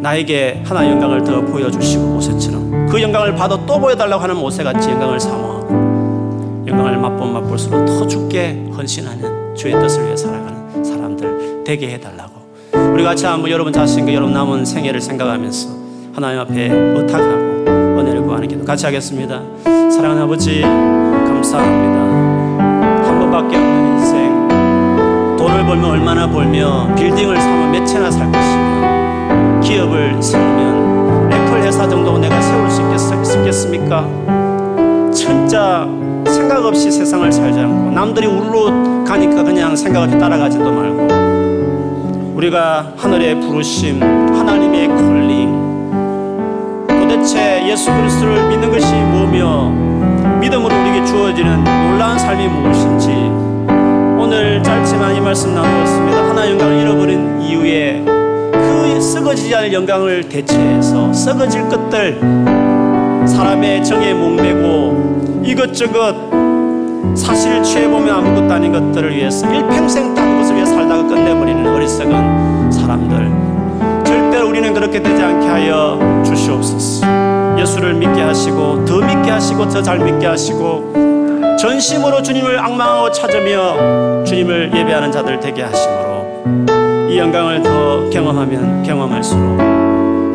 나에게 0.00 0.62
하나의 0.64 0.90
영광을 0.92 1.24
더 1.24 1.40
보여주시고 1.40 2.04
모세처럼 2.04 2.86
그 2.86 3.02
영광을 3.02 3.34
봐도 3.34 3.66
또 3.66 3.80
보여달라고 3.80 4.22
하는 4.22 4.36
모세같이 4.36 4.90
영광을 4.90 5.18
사모하고 5.18 6.64
영광을 6.68 6.96
맛본 6.98 7.32
맛볼수록 7.32 7.84
더 7.84 8.06
죽게 8.06 8.70
헌신하는 8.76 9.54
주의 9.56 9.74
뜻을 9.74 10.04
위해 10.04 10.16
살아가는 10.16 10.84
사람들 10.84 11.64
되게 11.64 11.90
해달라고 11.90 12.45
우리 12.96 13.04
같이 13.04 13.26
한번 13.26 13.50
여러분 13.50 13.74
자신과 13.74 14.14
여러분 14.14 14.32
남은 14.32 14.64
생애를 14.64 15.02
생각하면서 15.02 15.68
하나님 16.14 16.40
앞에 16.40 16.70
의탁하고 16.70 17.66
은혜를 18.00 18.22
구하는 18.22 18.48
기도 18.48 18.64
같이 18.64 18.86
하겠습니다. 18.86 19.42
사랑하는 19.64 20.22
아버지 20.22 20.62
감사합니다. 20.62 22.00
한 23.06 23.18
번밖에 23.18 23.54
없는 23.54 23.98
인생 23.98 24.48
돈을 25.36 25.66
벌면 25.66 25.84
얼마나 25.84 26.26
벌며 26.26 26.88
빌딩을 26.94 27.38
사면 27.38 27.72
몇 27.72 27.84
채나 27.84 28.10
살 28.10 28.32
것이며 28.32 29.60
기업을 29.60 30.22
세우면 30.22 31.32
애플 31.34 31.60
회사 31.64 31.86
정도 31.86 32.16
내가 32.16 32.40
세울 32.40 32.70
수 32.70 32.80
있겠, 32.80 33.52
습니까 33.52 34.08
진짜 35.12 35.86
생각 36.26 36.64
없이 36.64 36.90
세상을 36.90 37.30
살지 37.30 37.60
않고 37.60 37.90
남들이 37.90 38.26
우르르 38.26 39.04
가니까 39.04 39.42
그냥 39.42 39.76
생각 39.76 40.04
없이 40.04 40.18
따라가지도 40.18 40.72
말고 40.72 41.25
우리가 42.36 42.92
하늘의 42.98 43.40
부르심, 43.40 44.02
하나님의 44.02 44.88
콜링, 44.88 46.86
도대체 46.86 47.66
예수 47.66 47.90
그리스도를 47.90 48.50
믿는 48.50 48.70
것이 48.70 48.92
뭐며 48.94 49.70
믿음으로 50.40 50.80
우리에게 50.82 51.02
주어지는 51.06 51.64
놀라운 51.64 52.18
삶이 52.18 52.46
무엇인지 52.46 53.08
오늘 54.22 54.62
짧지만 54.62 55.16
이 55.16 55.20
말씀 55.22 55.54
나누었습니다. 55.54 56.28
하나 56.28 56.50
영광을 56.50 56.82
잃어버린 56.82 57.40
이후에 57.40 58.04
그 58.04 59.00
썩어지지 59.00 59.54
않을 59.54 59.72
영광을 59.72 60.28
대체해서 60.28 61.10
썩어질 61.14 61.70
것들 61.70 62.20
사람의 63.26 63.82
정에 63.82 64.12
목매고 64.12 65.42
이것저것 65.42 66.45
사실을 67.16 67.62
취해보면 67.62 68.08
아무것도 68.14 68.52
아닌 68.54 68.72
것들을 68.72 69.16
위해서 69.16 69.50
일평생 69.52 70.14
다 70.14 70.24
그것을 70.24 70.54
위해 70.56 70.66
살다가 70.66 71.02
끝내버리는 71.06 71.66
어리석은 71.74 72.70
사람들. 72.70 74.04
절대로 74.04 74.48
우리는 74.48 74.72
그렇게 74.74 75.02
되지 75.02 75.22
않게 75.22 75.46
하여 75.46 76.22
주시옵소서. 76.24 77.06
예수를 77.58 77.94
믿게 77.94 78.20
하시고 78.20 78.84
더 78.84 78.98
믿게 78.98 79.30
하시고 79.30 79.68
더 79.68 79.82
잘 79.82 79.98
믿게 79.98 80.26
하시고 80.26 80.92
전심으로 81.58 82.22
주님을 82.22 82.58
악망하고 82.58 83.10
찾으며 83.10 84.24
주님을 84.24 84.72
예배하는 84.74 85.10
자들 85.10 85.40
되게 85.40 85.62
하심으로 85.62 87.08
이 87.10 87.18
영광을 87.18 87.62
더 87.62 88.10
경험하면 88.10 88.82
경험할수록 88.82 89.58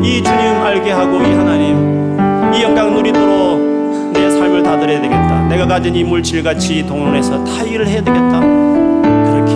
이 0.02 0.22
주님 0.22 0.62
알게 0.62 0.90
하고 0.90 1.18
이 1.22 1.32
하나님 1.32 2.18
이 2.54 2.62
영광 2.62 2.92
누리도록 2.92 3.51
내 4.52 4.52
삶을 4.52 4.62
다 4.62 4.78
드려야 4.78 5.00
되겠다. 5.00 5.46
내가 5.48 5.66
가진 5.66 5.94
이 5.94 6.04
물질같이 6.04 6.84
동원해서 6.86 7.42
다 7.44 7.62
일을 7.62 7.86
해야 7.88 8.02
되겠다. 8.02 8.40
그렇게 8.40 9.52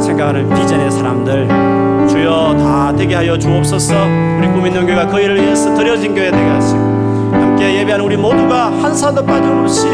생각하는 0.00 0.48
비전의 0.54 0.90
사람들 0.90 1.46
주여 2.08 2.56
다 2.58 2.92
되게 2.96 3.14
하여 3.14 3.38
주옵소서 3.38 3.94
우리 4.38 4.48
꿈 4.48 4.66
있는 4.66 4.86
교회가 4.86 5.06
그 5.06 5.20
일을 5.20 5.42
위해서 5.42 5.74
드려진 5.74 6.14
교회 6.14 6.30
되게 6.30 6.42
하시고 6.42 6.78
함께 7.32 7.78
예배하는 7.80 8.04
우리 8.04 8.16
모두가 8.16 8.70
한 8.82 8.94
사람도 8.94 9.24
빠짐없이 9.26 9.86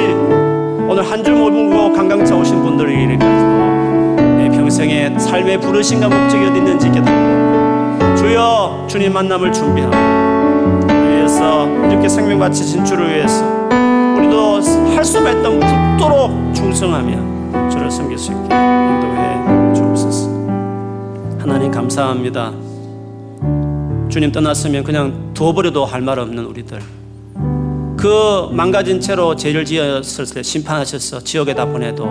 오늘 0.88 1.02
한 1.02 1.24
줄 1.24 1.34
모르고 1.34 1.92
관광차 1.92 2.36
오신 2.36 2.62
분들에게까지도 2.62 4.22
내 4.38 4.48
평생의 4.50 5.18
삶의 5.18 5.60
부르심과 5.60 6.08
목적이 6.08 6.46
어디 6.46 6.58
있는지 6.58 6.90
깨닫고 6.92 8.14
주여 8.16 8.84
주님 8.86 9.12
만남을 9.12 9.52
준비하고 9.52 9.96
위해서 10.94 11.66
이렇게 11.90 12.08
생명같이 12.08 12.64
진주를 12.64 13.08
위해서 13.10 13.44
우리도 13.44 13.55
할 14.96 15.04
수만 15.04 15.36
있던 15.36 15.60
굳도록 15.98 16.54
충성하며 16.54 17.68
주를 17.70 17.90
섬길 17.90 18.16
수 18.16 18.32
있게 18.32 18.44
인도해 18.44 19.74
주옵소서. 19.74 20.30
하나님 21.38 21.70
감사합니다. 21.70 22.52
주님 24.08 24.32
떠났으면 24.32 24.82
그냥 24.84 25.34
두어버려도 25.34 25.84
할 25.84 26.00
말 26.00 26.18
없는 26.18 26.46
우리들. 26.46 26.80
그 27.98 28.48
망가진 28.52 28.98
채로 28.98 29.36
죄를 29.36 29.66
지었을 29.66 30.24
때 30.32 30.42
심판하셔서 30.42 31.20
지옥에다 31.20 31.66
보내도 31.66 32.06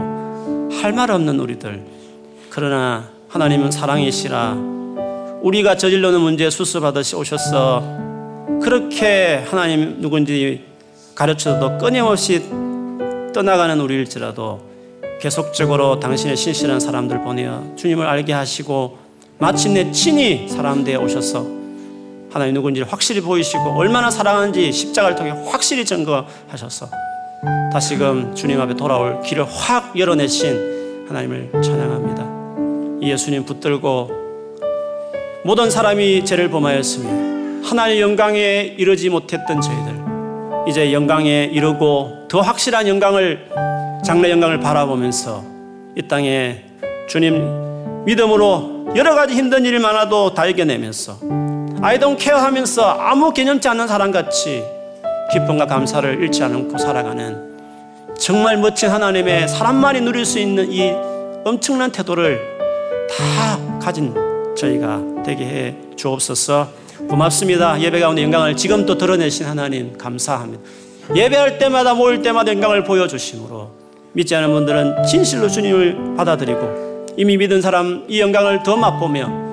할 0.80 0.94
말 0.94 1.10
없는 1.10 1.40
우리들. 1.40 1.84
그러나 2.52 3.06
하나님은 3.30 3.72
사랑이시라. 3.72 4.58
우리가 5.42 5.76
저질러는 5.78 6.22
문제에 6.22 6.52
수습하듯이 6.52 7.16
오셔서 7.16 7.84
그렇게 8.62 9.44
하나님 9.50 10.00
누군지 10.02 10.64
가르쳐도 11.16 11.80
끊임없이 11.80 12.44
떠나가는 13.36 13.78
우리일지라도 13.82 14.62
계속적으로 15.20 16.00
당신의 16.00 16.38
신실한 16.38 16.80
사람들 16.80 17.22
보내어 17.22 17.74
주님을 17.76 18.08
알게 18.08 18.32
하시고 18.32 18.98
마침내 19.40 19.92
친히 19.92 20.48
사람 20.48 20.86
되어 20.86 21.02
오셔서 21.02 21.46
하나님 22.32 22.54
누군지를 22.54 22.90
확실히 22.90 23.20
보이시고 23.20 23.78
얼마나 23.78 24.10
사랑하는지 24.10 24.72
십자가를 24.72 25.18
통해 25.18 25.32
확실히 25.48 25.84
증거하셔서 25.84 26.90
다시금 27.74 28.36
주님 28.36 28.62
앞에 28.62 28.74
돌아올 28.74 29.22
길을 29.22 29.46
확 29.46 30.00
열어내신 30.00 31.06
하나님을 31.10 31.62
찬양합니다. 31.62 33.06
이 33.06 33.12
예수님 33.12 33.44
붙들고 33.44 34.12
모든 35.44 35.70
사람이 35.70 36.24
죄를 36.24 36.50
범하였으며 36.50 37.64
하나님의 37.66 38.00
영광에 38.00 38.76
이르지 38.78 39.10
못했던 39.10 39.60
저희들 39.60 40.05
이제 40.68 40.92
영광에 40.92 41.46
이르고 41.52 42.28
더 42.28 42.42
확실한 42.42 42.88
영광을 42.88 43.48
장래 44.04 44.32
영광을 44.32 44.60
바라보면서 44.60 45.44
이 45.96 46.02
땅에 46.08 46.64
주님 47.08 48.04
믿음으로 48.06 48.94
여러 48.96 49.16
가지 49.16 49.36
힘든 49.36 49.66
일이 49.66 49.80
많아도 49.80 50.34
다 50.34 50.46
이겨내면서 50.46 51.20
아이돈 51.82 52.18
케어하면서 52.18 52.84
아무 52.84 53.32
개념치 53.32 53.68
않는 53.68 53.88
사람같이 53.88 54.64
기쁨과 55.32 55.68
감사를 55.68 56.22
잃지 56.24 56.44
않고 56.44 56.78
살아가는 56.78 57.56
정말 58.20 58.58
멋진 58.58 58.90
하나님의 58.90 59.48
사람만이 59.48 60.02
누릴 60.02 60.26
수 60.26 60.40
있는 60.40 60.72
이 60.72 60.92
엄청난 61.44 61.92
태도를 61.92 62.40
다 63.10 63.80
가진 63.80 64.14
저희가 64.58 65.02
되게 65.24 65.46
해 65.46 65.76
주옵소서 65.96 66.85
고맙습니다. 67.10 67.80
예배 67.80 68.00
가운데 68.00 68.24
영광을 68.24 68.56
지금 68.56 68.86
또 68.86 68.98
드러내신 68.98 69.46
하나님 69.46 69.98
감사합니다. 69.98 70.64
예배할 71.16 71.58
때마다 71.60 71.94
모일 71.94 72.22
때마다 72.22 72.52
영광을 72.52 72.84
보여주심으로 72.84 73.70
믿지 74.14 74.36
않은 74.36 74.50
분들은 74.52 75.06
진실로 75.06 75.48
주님을 75.48 76.16
받아들이고 76.16 77.06
이미 77.18 77.38
믿은 77.38 77.62
사람 77.62 78.06
이 78.08 78.20
영광을 78.20 78.64
더 78.64 78.76
맛보며 78.76 79.46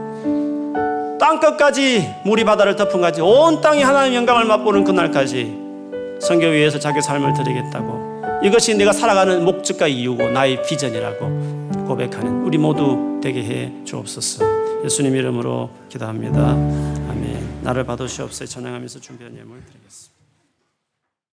땅끝까지 1.19 2.09
물이 2.25 2.45
바다를 2.45 2.75
덮은 2.75 3.01
까지 3.01 3.21
온 3.21 3.61
땅이 3.61 3.83
하나님 3.83 4.15
영광을 4.15 4.45
맛보는 4.45 4.85
그날까지 4.85 5.63
성교 6.21 6.47
위에서 6.47 6.79
자기 6.79 7.01
삶을 7.01 7.35
드리겠다고 7.35 8.41
이것이 8.45 8.77
내가 8.77 8.93
살아가는 8.93 9.45
목적과 9.45 9.87
이유고 9.87 10.31
나의 10.31 10.63
비전이라고 10.63 11.87
고백하는 11.87 12.43
우리 12.43 12.59
모두 12.59 13.21
되게 13.23 13.43
해 13.45 13.73
주옵소서 13.85 14.45
예수님 14.85 15.15
이름으로 15.15 15.71
기도합니다 15.89 16.41
아멘 16.41 17.22
나를 17.63 17.85
받으시옵소서. 17.85 18.47
전향하면서 18.47 19.01
준비한 19.01 19.37
예물 19.37 19.65
드리겠습니다 19.65 20.12